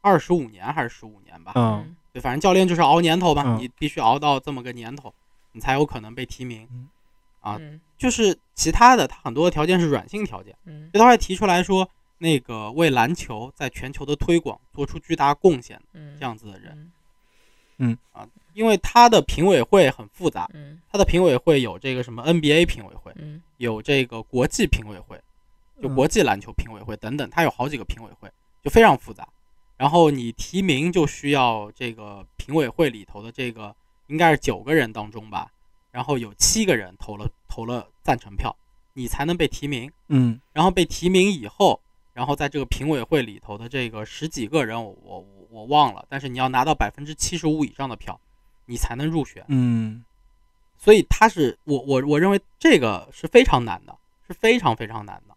[0.00, 1.52] 二十五年还是十五年吧？
[1.54, 5.12] 嗯对，反正教练就是熬年头吧，嗯你必须熬到这么个年头，
[5.52, 6.68] 你才有可能被提名。
[7.40, 10.54] 啊嗯就是其他的，他很多的条件是软性条件。
[10.64, 11.88] 嗯这他还提出来说，
[12.18, 16.92] 那个为篮球在全球的推广做出巨大贡献嗯，这样子的人，
[17.78, 25.16] 嗯啊因为他的评委会很复杂，嗯他的评委会有这个什么 NBA 评委会，嗯有这个国际评委会，
[25.80, 28.30] 就嗯国际篮球评委会等等，他有好几个评委会，
[28.62, 29.26] 就非常复杂。
[29.82, 33.74] 然后你提名就需要这个评委会里头的这个
[34.06, 35.50] 应该是九个人当中吧，
[35.90, 38.54] 然后有七个人投了投了赞成票，
[38.92, 39.90] 你才能被提名。
[40.06, 41.80] 嗯然后被提名以后，
[42.12, 48.20] 然后在这个评委会里头的这个十几个人我，我我我忘了，但是你要拿到百分之七十五以上的票，
[48.66, 49.44] 你才能入选。
[49.48, 50.04] 嗯
[50.78, 55.34] 所以他是我我我认为这个是非常难的，是非常非常难的。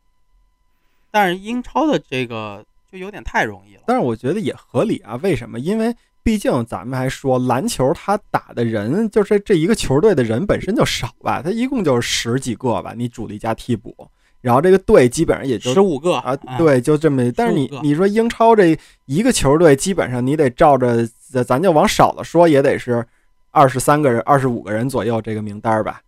[1.09, 2.63] 但是英超的这个
[2.97, 3.81] 就有点太容易了。
[3.85, 5.19] 但是我觉得也合理啊。
[5.21, 5.59] 为什么？
[5.59, 5.93] 因为
[6.23, 13.93] 毕竟咱们还说篮球，他打的人就是这一个球队的人本身就少吧，他一共就十几个吧，你主力加替补，
[14.41, 17.31] 然后这个队基本上也就十五个啊，，对，就这么。
[17.33, 23.05] 但是你你说英超这一个球队，基本上你得照着，咱咱就往少了说，也得是
[23.51, 26.01] 二十三个人、二十五个人左右这个名单吧。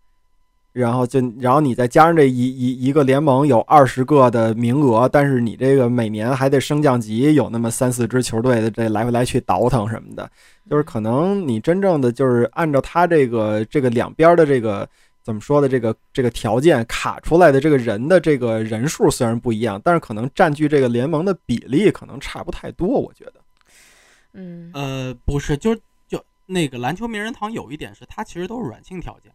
[0.78, 10.30] 然后就，然后你再加上这一一一个联盟有二十个的名额，但是你这个每年还得升降级，有那么三四支球队的这来回来去倒腾什么的，
[10.70, 14.88] 就是可能你真正的就是按照他这个这个两边的这个
[15.24, 23.34] 怎么说的这个这个条件卡出来的这个人的这个人数虽然不一样，但是可能占据这个联盟的比例可能差不太多，我觉得。
[24.34, 24.70] 嗯。
[24.74, 25.76] 呃，不是，就
[26.08, 29.32] 就那个篮球名人堂有一点是，它其实都是软性条件，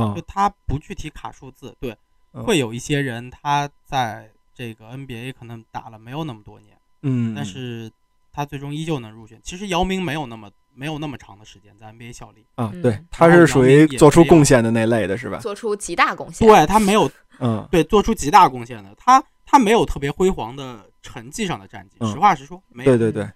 [0.00, 1.74] 啊就他不具体卡数字。
[1.80, 1.96] 对，
[2.32, 6.76] 嗯会有一些人他在这个 NBA 可能打了没有那么多年。
[7.02, 7.90] 嗯，但是
[8.32, 9.40] 他最终依旧能入选。
[9.42, 15.38] 其实姚明没有那么没有那么长的时间在 NBA 效力，啊，嗯对，他是属于做出贡献的那类的，是吧？
[15.38, 16.46] 做出极大贡献。
[16.46, 21.96] 对他没有 嗯对做出极大贡献的，他他没有特别辉煌的成绩上的战绩。
[22.00, 22.90] 嗯实话实说，没有。
[22.90, 23.30] 对对对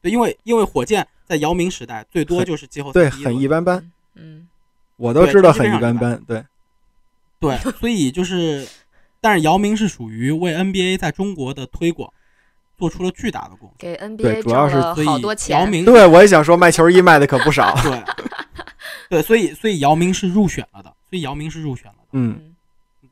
[0.00, 4.48] 对因为因为火箭在姚明时代最多就是季后赛对，很一般般，嗯
[5.02, 6.22] 我都知道很一一般般。
[6.26, 6.44] 对，
[7.40, 8.66] 对，所以就是，
[9.20, 12.12] 但是姚明是属于为 NBA 在中国的推广
[12.78, 13.96] 做出了巨大的贡献。
[13.96, 15.68] 给 NBA 对主要是所以好多姚钱。
[15.68, 17.74] 明对我也想说，卖球衣卖的可不少。
[17.82, 18.02] 对
[19.10, 22.08] 对，所以所以姚明是入选了的，所以姚明是入选了的。
[22.12, 22.54] 嗯嗯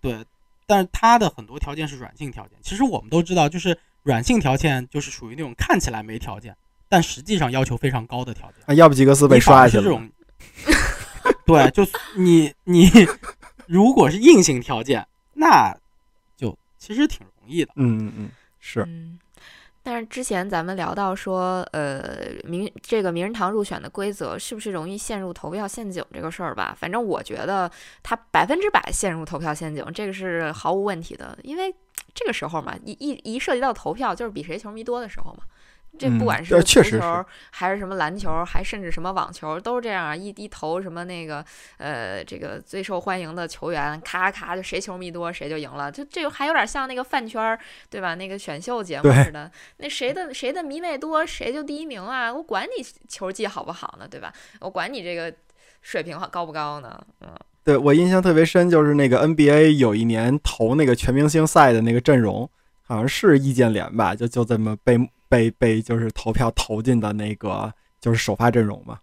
[0.00, 0.24] 对，
[0.66, 2.52] 但是他的很多条件是软性条件。
[2.62, 6.56] 其实我们都知道，就是软性条件就是属于那种看起来没条件，
[6.88, 8.62] 但实际上要求非常高的条件。
[8.66, 9.82] 啊，要不吉格斯被刷下去了。
[9.82, 10.08] 这种，
[11.50, 11.84] 对，就
[12.16, 12.88] 你你
[13.66, 15.76] 如果是硬性条件，那
[16.36, 17.72] 就其实挺容易的。
[17.76, 19.18] 嗯嗯嗯，是，嗯，
[19.82, 26.76] 但是之前咱们聊到说，呃，名这个名人堂入选的规则是不是容易陷入投票陷阱这个事儿吧？
[26.78, 27.70] 反正我觉得
[28.02, 31.74] 他百分之百陷入投票陷阱，这个是毫无问题的，因为
[32.14, 35.44] 这个时候嘛，一一一涉及到投票，就是比谁球迷多的时候嘛。
[35.98, 40.16] 这不管是足球还是什么篮球，还甚至什么网球，都是这样啊！
[40.16, 41.44] 一低头什么那个
[41.76, 45.92] 呃，这个最受欢迎的球员，咔咔就谁球迷多谁就赢了。
[45.92, 47.58] 就这个还有点像那个饭圈儿，
[47.90, 48.14] 对吧？
[48.14, 52.32] 那个选秀节目似的，那谁的谁的迷妹多，谁就第一名啊！
[52.32, 54.32] 我管你球技好不好呢，对吧？
[54.60, 55.30] 我管你这个
[55.82, 56.98] 水平高不高呢？
[57.20, 57.28] 嗯，
[57.62, 62.48] 对我印象特别深，就是那个 NBA 有一年投那个全明星赛的那个阵容，
[62.86, 64.96] 好像是易建联吧，就就这么被。
[65.30, 68.98] 被被就是投票投进的那个就是首发阵容嘛，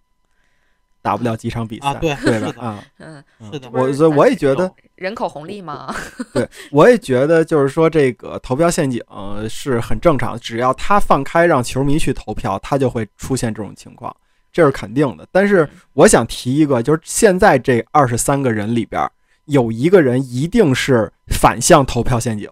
[1.01, 2.65] 打不了几场比赛，对对吧？
[2.65, 5.95] 啊，嗯，是的，我我也觉得人口红利嘛。
[6.33, 9.01] 对，我也觉得就是说这个投票陷阱
[9.49, 14.13] 是很正常，只要他放开让球迷去投票，他就会出现这种情况，
[14.51, 15.25] 这是肯定的。
[15.31, 19.09] 但是我想提一个，就是现在这二十三个人里边
[19.45, 22.49] 有一个人一定是反向投票陷阱。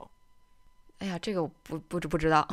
[0.99, 2.47] 哎呀，这个我不不知不知道。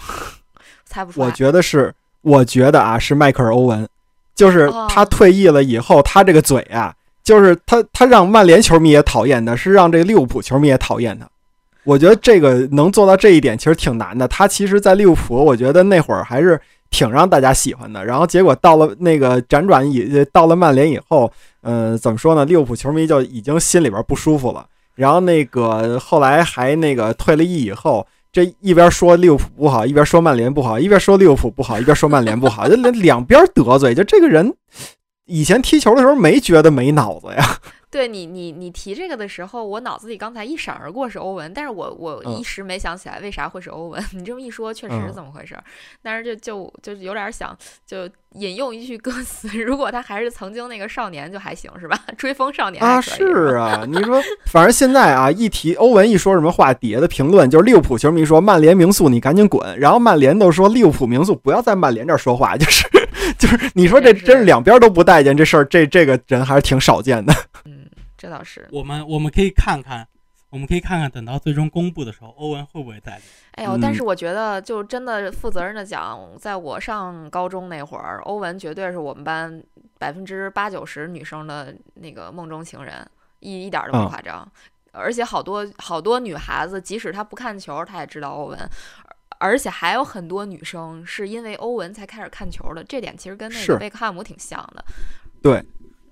[0.84, 1.26] 猜不出来。
[1.26, 3.88] 我觉得是，我觉得啊，是迈克尔·欧文，
[4.34, 11.28] 就是他退役了以后，他这个嘴啊，就是他他让曼联球迷也讨厌的，是让这个利物浦球迷也讨厌他。
[11.84, 14.28] 我觉得这个能做到这一点，其实挺难的。
[14.28, 16.60] 他其实，在利物浦，我觉得那会儿还是
[16.90, 18.04] 挺让大家喜欢的。
[18.04, 21.30] 然后结果到了那个辗转以到了曼联以后，
[21.62, 22.44] 嗯，怎么说呢？
[22.44, 24.64] 利物浦球迷就已经心里边不舒服了。
[24.94, 28.06] 然后那个后来还那个退了役以后。
[28.32, 33.94] 这一边说利物浦不好，一边说曼联不好，一边说利物浦不好，一边说曼联不好， 就两两边得罪。
[33.94, 34.54] 就这个人，
[35.26, 37.58] 以前踢球的时候没觉得没脑子呀。
[37.92, 44.02] 对你，你你提这个的时候，我脑子里刚才一闪而过是欧文，但是我我一时没想起来为啥会是欧文。
[44.16, 45.62] 你这么一说，确实是这么回事儿。
[46.02, 47.54] 但是就就就有点想
[47.86, 52.00] 就引用一句歌词： 如果他还是曾经那个少年就还行，是吧？
[52.16, 53.84] 追风少年啊，是啊。
[53.86, 62.88] 你说，反正现在啊，一提欧文，一说什么话，底下的评论就是利物浦球迷说曼联名宿你赶紧滚，然后曼联都说利物浦名宿不要在曼联这儿说话，就是
[63.36, 67.34] 就是你说这真是两边都不待见这事儿，这这个人还是挺少见的。
[68.22, 70.06] 这倒是，我们我们可以看看，
[70.48, 73.20] 我们可以看看，等到最终公布的时候，欧文会不会在？
[73.54, 79.60] 哎呦，但是我觉得，就真的负责任的讲，在我上高中那会儿，欧文绝对是我们班
[79.98, 83.04] 百分之八九十女生的那个梦中情人，
[83.40, 84.48] 一一点都不夸张。
[84.92, 88.58] 而且好多好多女孩子，即使她不看球，她也知道欧文。
[89.40, 94.84] 而且还有很多女生是因为欧文才开始看球的，这点其实跟那个贝克汉姆挺像的。
[95.42, 95.58] 对，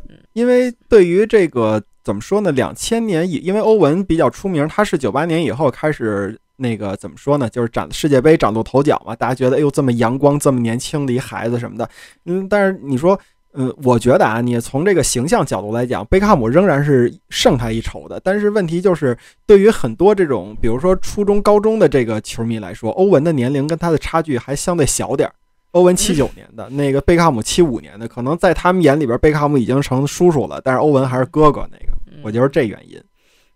[0.08, 1.80] 嗯因为对于这个。
[2.02, 2.50] 怎么说呢？
[2.52, 7.48] 两千年以，因为欧文比较出名，他是九八年以后开始那个怎么说呢？
[7.48, 9.14] 就是长世界杯崭露头角嘛。
[9.14, 11.88] 大家觉得，哎呦，这么阳光、这么年轻的一孩子什么的，
[12.24, 12.48] 嗯。
[12.48, 13.18] 但是你说，
[13.52, 18.20] 嗯，我觉得啊，你从这个形象角度来讲，贝克汉姆仍然是胜他一筹的。
[18.22, 25.34] 但是问题就是，对于很多这种，比如说初中、高中的这个球迷来说，欧文的年龄跟他的差距还相对小点儿。
[25.72, 31.60] 欧文七九年的那个贝克汉姆七五年的，可能在他们眼里边，贝克汉姆已经成叔叔了，但是欧文还是哥哥。
[31.70, 31.89] 那个，
[32.22, 33.02] 我觉得这原因。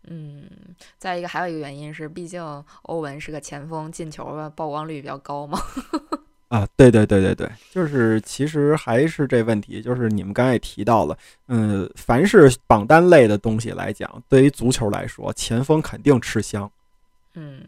[0.06, 0.48] 嗯，
[0.98, 2.42] 再一个还有一个原因是，毕竟
[2.82, 5.58] 欧文是个前锋，进球的曝光率比较高嘛。
[6.48, 16.70] 啊，对对对对对，就是其实还是这问题，就是你们刚才也提到了，嗯，凡是榜单类的东西来讲，对于足球来说，前锋肯定吃香。
[17.34, 17.62] 嗯。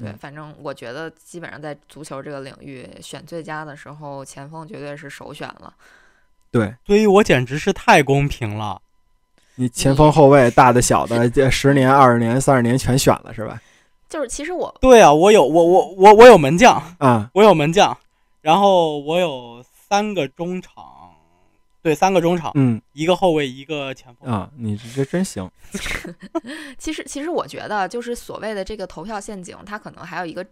[0.00, 5.74] 对，反正我觉得基本上在足球这个领域选最佳的时候，前锋绝对是首选了。
[6.52, 8.80] 对，对于我简直是太公平了。
[9.58, 13.60] 你前锋后卫大的小的，这十年、二十年、三十年全选了是吧？
[14.08, 17.96] 就是其实我对啊，我有我我我我有门将啊，我有门将，
[18.40, 20.72] 然后我有三个中场。
[21.80, 25.48] 对，三个中场，嗯，一个后卫，一个前锋啊，你这真行。
[26.76, 30.44] 其实，其实我觉得，就是所谓的这个投票陷阱，它可能还有一个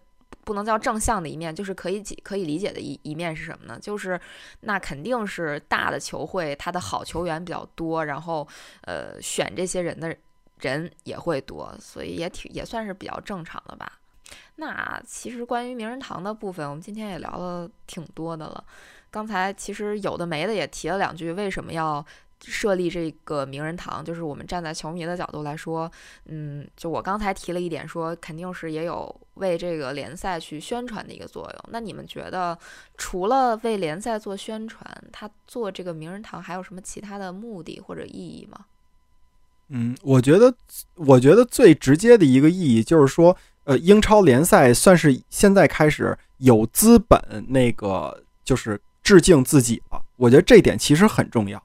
[0.47, 3.77] 不能叫正向的一面，就是可以解可以理解的一一面是什么呢？
[3.83, 4.19] 就是
[4.61, 8.47] 那肯定是大的球会，它的好球员比较多，然后
[8.83, 10.17] 呃，选这些人的
[10.61, 13.99] 人也会多，所以也挺也算是比较正常的吧。
[14.55, 18.65] 那其实关于名人堂的部分，我们今天也聊了挺多的了。
[19.11, 22.05] 刚才其实有的没的也提了两句，为什么要
[22.45, 24.05] 设立这个名人堂？
[24.05, 25.91] 就是我们站在球迷的角度来说，
[26.27, 31.65] 嗯，就我刚才提了一点，说肯定是也有为这个联赛去宣传的一个作用。
[31.71, 32.59] 那你们觉得，
[32.97, 38.67] 除了为联赛做宣传，他做这个名人堂还有什么其他的目的或者意义吗？
[39.69, 40.55] 嗯，我觉得，
[40.95, 43.37] 我觉得最直接的一个意义就是说。
[43.67, 50.01] 呃，英超联赛算是现在开始有资本那个就是致敬自己了。
[50.15, 51.61] 我觉得这点其实很重要，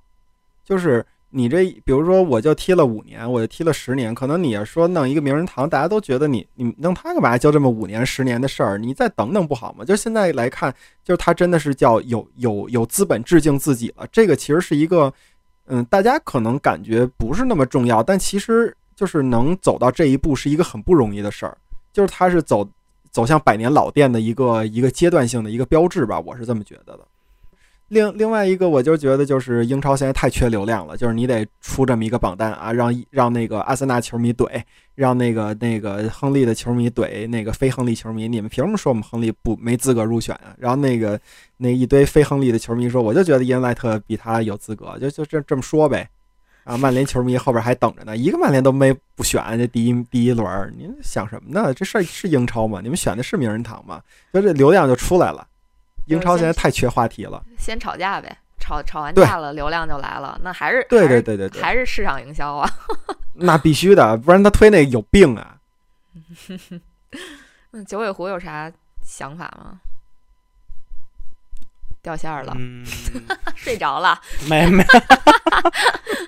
[0.72, 7.38] 就是你这比如说我就踢了五年，我就踢了十年，可能你要说弄一个名人堂，大家都觉得你你弄它干嘛？
[7.38, 9.84] 就这么五年十年的事儿，你再等等不好吗？
[9.84, 14.08] 就现在来看，就是他真的是叫有有有资本致敬自己了。
[14.14, 15.14] 这个其实是一个，
[15.66, 21.58] 嗯，大家可能感觉不是那么重要，但其实就是能走到这一步是一个很不容易的事儿。
[21.92, 22.66] 就是他是走
[23.12, 27.00] 走向百年老店的一个一个阶段性的一个标志吧，我是这么觉得的。
[27.92, 34.64] 另另外一个，我就觉得就是英超现在太缺流量了，就是你得出这么一个榜单啊，让让那个阿森纳球迷怼，
[34.96, 40.56] 让那个那个亨利的球迷怼那个非亨利球迷，你们凭什么说我们亨利不没资格入选啊？
[40.58, 41.20] 然后那个
[41.58, 46.10] 那一堆非亨利的球迷说，我就觉得伊恩莱特比他有资格，就就这这么说呗。
[46.64, 51.74] 啊，曼联球迷后边还等着呢，一个曼联都没不选这第一第一轮，您想什么呢？
[51.74, 52.80] 这事儿是英超吗？
[52.82, 54.02] 你们选的是名人堂吗？
[54.32, 55.46] 就这流量就出来了。
[56.06, 60.40] 英超现在太缺话题了，先吵架呗，吵吵完架了，流量就来了。
[60.44, 62.70] 那还是对对对对对，还是市场营销啊。
[63.34, 65.58] 那必须的，不然他推那有病啊。
[67.72, 68.72] 那九尾狐有啥
[69.02, 69.80] 想法吗？
[72.02, 72.58] 掉线了，
[73.56, 74.20] 睡着了？
[74.50, 74.84] 没没，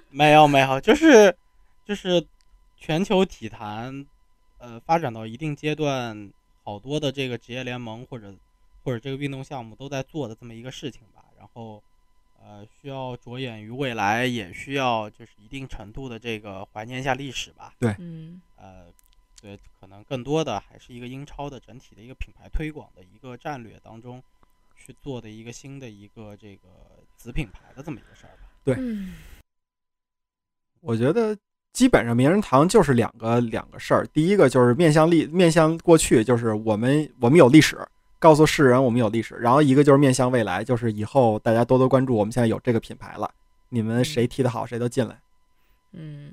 [0.09, 1.35] 没有没有，就是
[1.83, 2.23] 就是
[2.77, 4.05] 全球体坛，
[4.59, 6.31] 呃，发展到一定阶段，
[6.63, 8.33] 好多的这个职业联盟或者。
[8.83, 11.81] 或者这个运动项目都在做的这么一个事情吧，然后，
[12.41, 17.73] 呃，需要着眼于未来，也需要就是一定程度的这个怀念一下历史吧。
[17.79, 18.87] 对，嗯，呃，
[19.41, 24.21] 对，可能更多的还是一个英超的整体的一个品牌推广的一个战略当中
[24.75, 26.67] 去做的一个新的一个这个
[27.15, 28.49] 子品牌的这么一个事儿吧。
[28.65, 28.77] 对，
[30.81, 31.37] 我觉得
[31.71, 37.77] 基本上名人堂就是两个两个事儿，第一个就是面向历面向过去，就是我们我们有历史。
[38.23, 42.15] 告诉世人我们有历史，然后一个就是面向未来，就是以后大家多多关注。
[42.15, 43.29] 我们现在有这个品牌了，
[43.67, 45.19] 你们谁踢得好，谁都进来。
[45.91, 46.31] 嗯，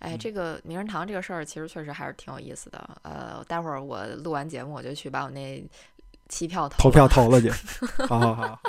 [0.00, 2.90] 哎，这个名人堂这个事儿其实确实还是挺有意思的。
[3.00, 5.64] 呃，待会儿我录完节目，我就去把我那
[6.28, 7.48] 期票投票投了去。
[8.06, 8.60] 好好好好，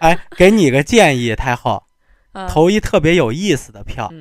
[0.00, 1.80] 哎，给你个建议，太后，
[2.48, 4.12] 投一特别有意思的票，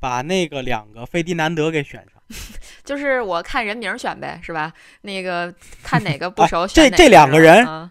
[0.00, 2.17] 把那个两个费迪南德给选上。
[2.84, 4.72] 就是我看人名选呗，是吧？
[5.02, 5.52] 那个
[5.82, 7.90] 看哪个不熟，选这这两个人，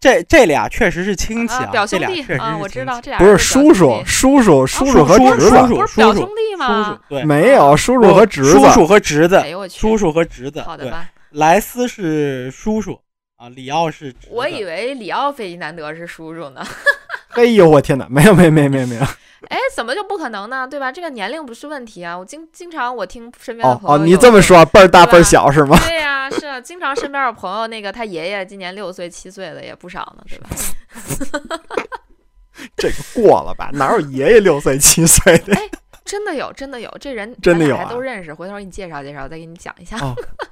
[0.00, 6.98] 这这俩确实是亲戚啊，表兄弟啊，我知道这俩不是叔叔，叔叔，叔叔和侄子，不是表兄弟吗？
[7.08, 11.10] 对，没有叔叔和侄子，叔叔和侄子，哎呦我去，叔叔和侄子，好的吧？
[11.32, 12.98] 莱斯是叔叔
[13.36, 16.66] 啊，里奥是，我以为里奥费迪南德是叔叔呢。
[17.34, 19.02] 哎呦我天哪，没有没有没有没有没有。
[19.48, 20.66] 哎，怎么就不可能呢？
[20.68, 20.92] 对吧？
[20.92, 22.16] 这个年龄不是问题啊！
[22.16, 25.78] 我经经常我听身边的朋友，哦哦，你这么说，倍儿大倍儿小是吗？
[25.86, 31.60] 对呀，是啊，经常身边有朋友，那个他爷爷今年六岁七岁的也不少呢，对吧？
[32.76, 33.70] 这个过了吧？
[33.72, 35.54] 哪有爷爷六岁七岁的？
[35.54, 35.70] 哎，
[36.04, 38.34] 真的有，真的有，这人 真的有啊，都认识。
[38.34, 39.96] 回头给你介绍介绍，再给你讲一下。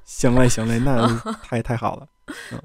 [0.04, 1.06] 行嘞，行嘞，那
[1.46, 2.06] 太太好了。
[2.52, 2.58] 嗯。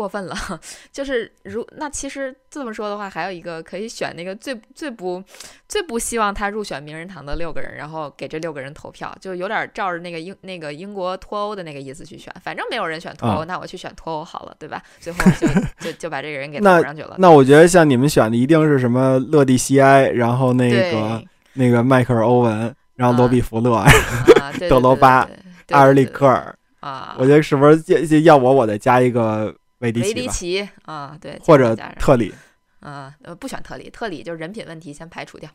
[0.00, 0.34] 过分了，
[0.90, 5.22] 就是如那其实这么说的话，还有一个可以选那个最最不
[5.68, 14.82] 最不希望他入选名人堂的六个人，然后给这六个人投票，就有点照着那个英那个英国脱欧的那个意思去选，反正没有人选脱欧，那我去选脱欧好了，对吧？
[15.00, 15.46] 最后就
[15.84, 17.16] 就就把这个人给投上去了。
[17.18, 21.22] 那我觉得像你们选的一定是什么勒蒂西埃，然后那个
[21.52, 23.84] 那个迈克尔欧文，然后罗比福勒，
[24.66, 25.28] 德罗巴，
[25.68, 29.54] 阿尔里克尔啊，我觉得是不是要要我我再加一个？
[29.80, 32.32] 维迪奇啊，对，或者特里，
[32.80, 35.50] 啊，呃，不选特里，特里就是人品问题，先排除掉。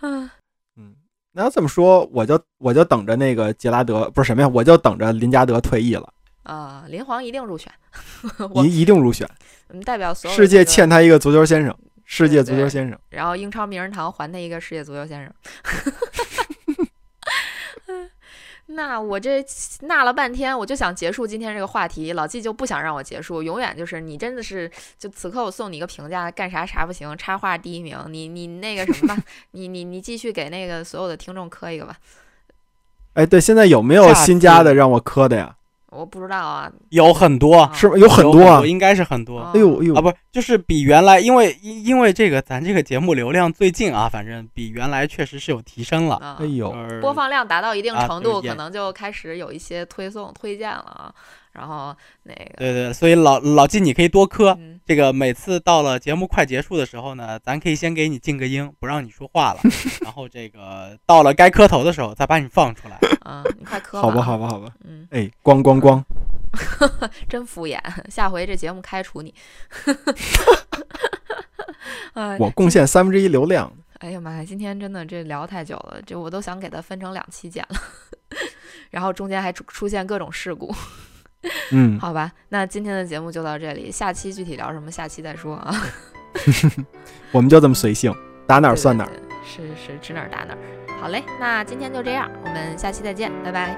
[0.00, 0.30] 嗯，
[1.32, 6.12] 那要这么说，我就我就等着那个杰拉德，不是什么呀，我就等着林加德退役了。
[6.42, 7.70] 啊，林皇一定入选，
[8.64, 9.28] 一一定入选。
[9.68, 12.98] 我们，代表所有世界欠他一个足球先生，世界足球先生。
[13.10, 15.34] 然后英超名人堂还他一个世界足球先生。
[18.70, 19.42] 那我这
[19.80, 22.12] 纳了半天，我就想结束今天这个话题。
[22.12, 27.98] 老纪就不想让我结束，永远就是你真的是就此刻我送你一个评价，干啥啥不行，插画第一名。
[28.10, 29.22] 你你那个什么吧，
[29.52, 31.96] 你你你继续给那个所有的听众磕一个吧。
[33.14, 35.56] 哎，对，现在有没有新加的让我磕的呀？
[35.90, 39.40] 我不知道啊，有很多是有很多啊，应该是很多。
[39.54, 39.94] 哎呦哎呦。
[39.94, 46.36] 啊，不就是比原来，因为因因为这个咱这个节目流量最近啊，反正比原来确实是有提升了。
[46.38, 51.14] 哎呦，播放量达到一定程度，可能就开始有一些推送推荐了啊。
[51.52, 54.56] 然后那个，对对，所以老老季你可以多磕。
[54.58, 59.60] 嗯，这个每次到了节目快结束的时候呢，咱可以先给你静个音，不让你说话了。
[60.02, 62.98] 然后这个到了该磕头的时候，再把你放出来。
[63.20, 64.72] 啊， 你快磕吧好吧，好吧，好吧。
[64.84, 66.02] 嗯，哎，咣咣咣！
[67.28, 69.34] 真敷衍，下回这节目开除你。
[72.14, 73.70] 哎我贡献三分之一流量。
[73.98, 77.76] 哎呀妈呀，今天真的这聊太久了，这我都想给它分成两期剪了，
[78.90, 80.74] 然后中间还出出现各种事故，
[81.72, 85.74] 嗯，好吧，那今天的节目就到这里，下期具体聊什么，下期再说啊。
[87.32, 88.14] 我们就这么随性，
[88.46, 89.10] 打哪儿算哪儿。
[89.10, 90.58] 对对是是指哪儿打哪儿。
[91.00, 93.76] 好嘞，那今天就这样，我们下期再见，拜拜。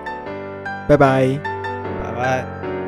[0.89, 1.39] 拜拜。
[2.03, 2.80] 拜拜。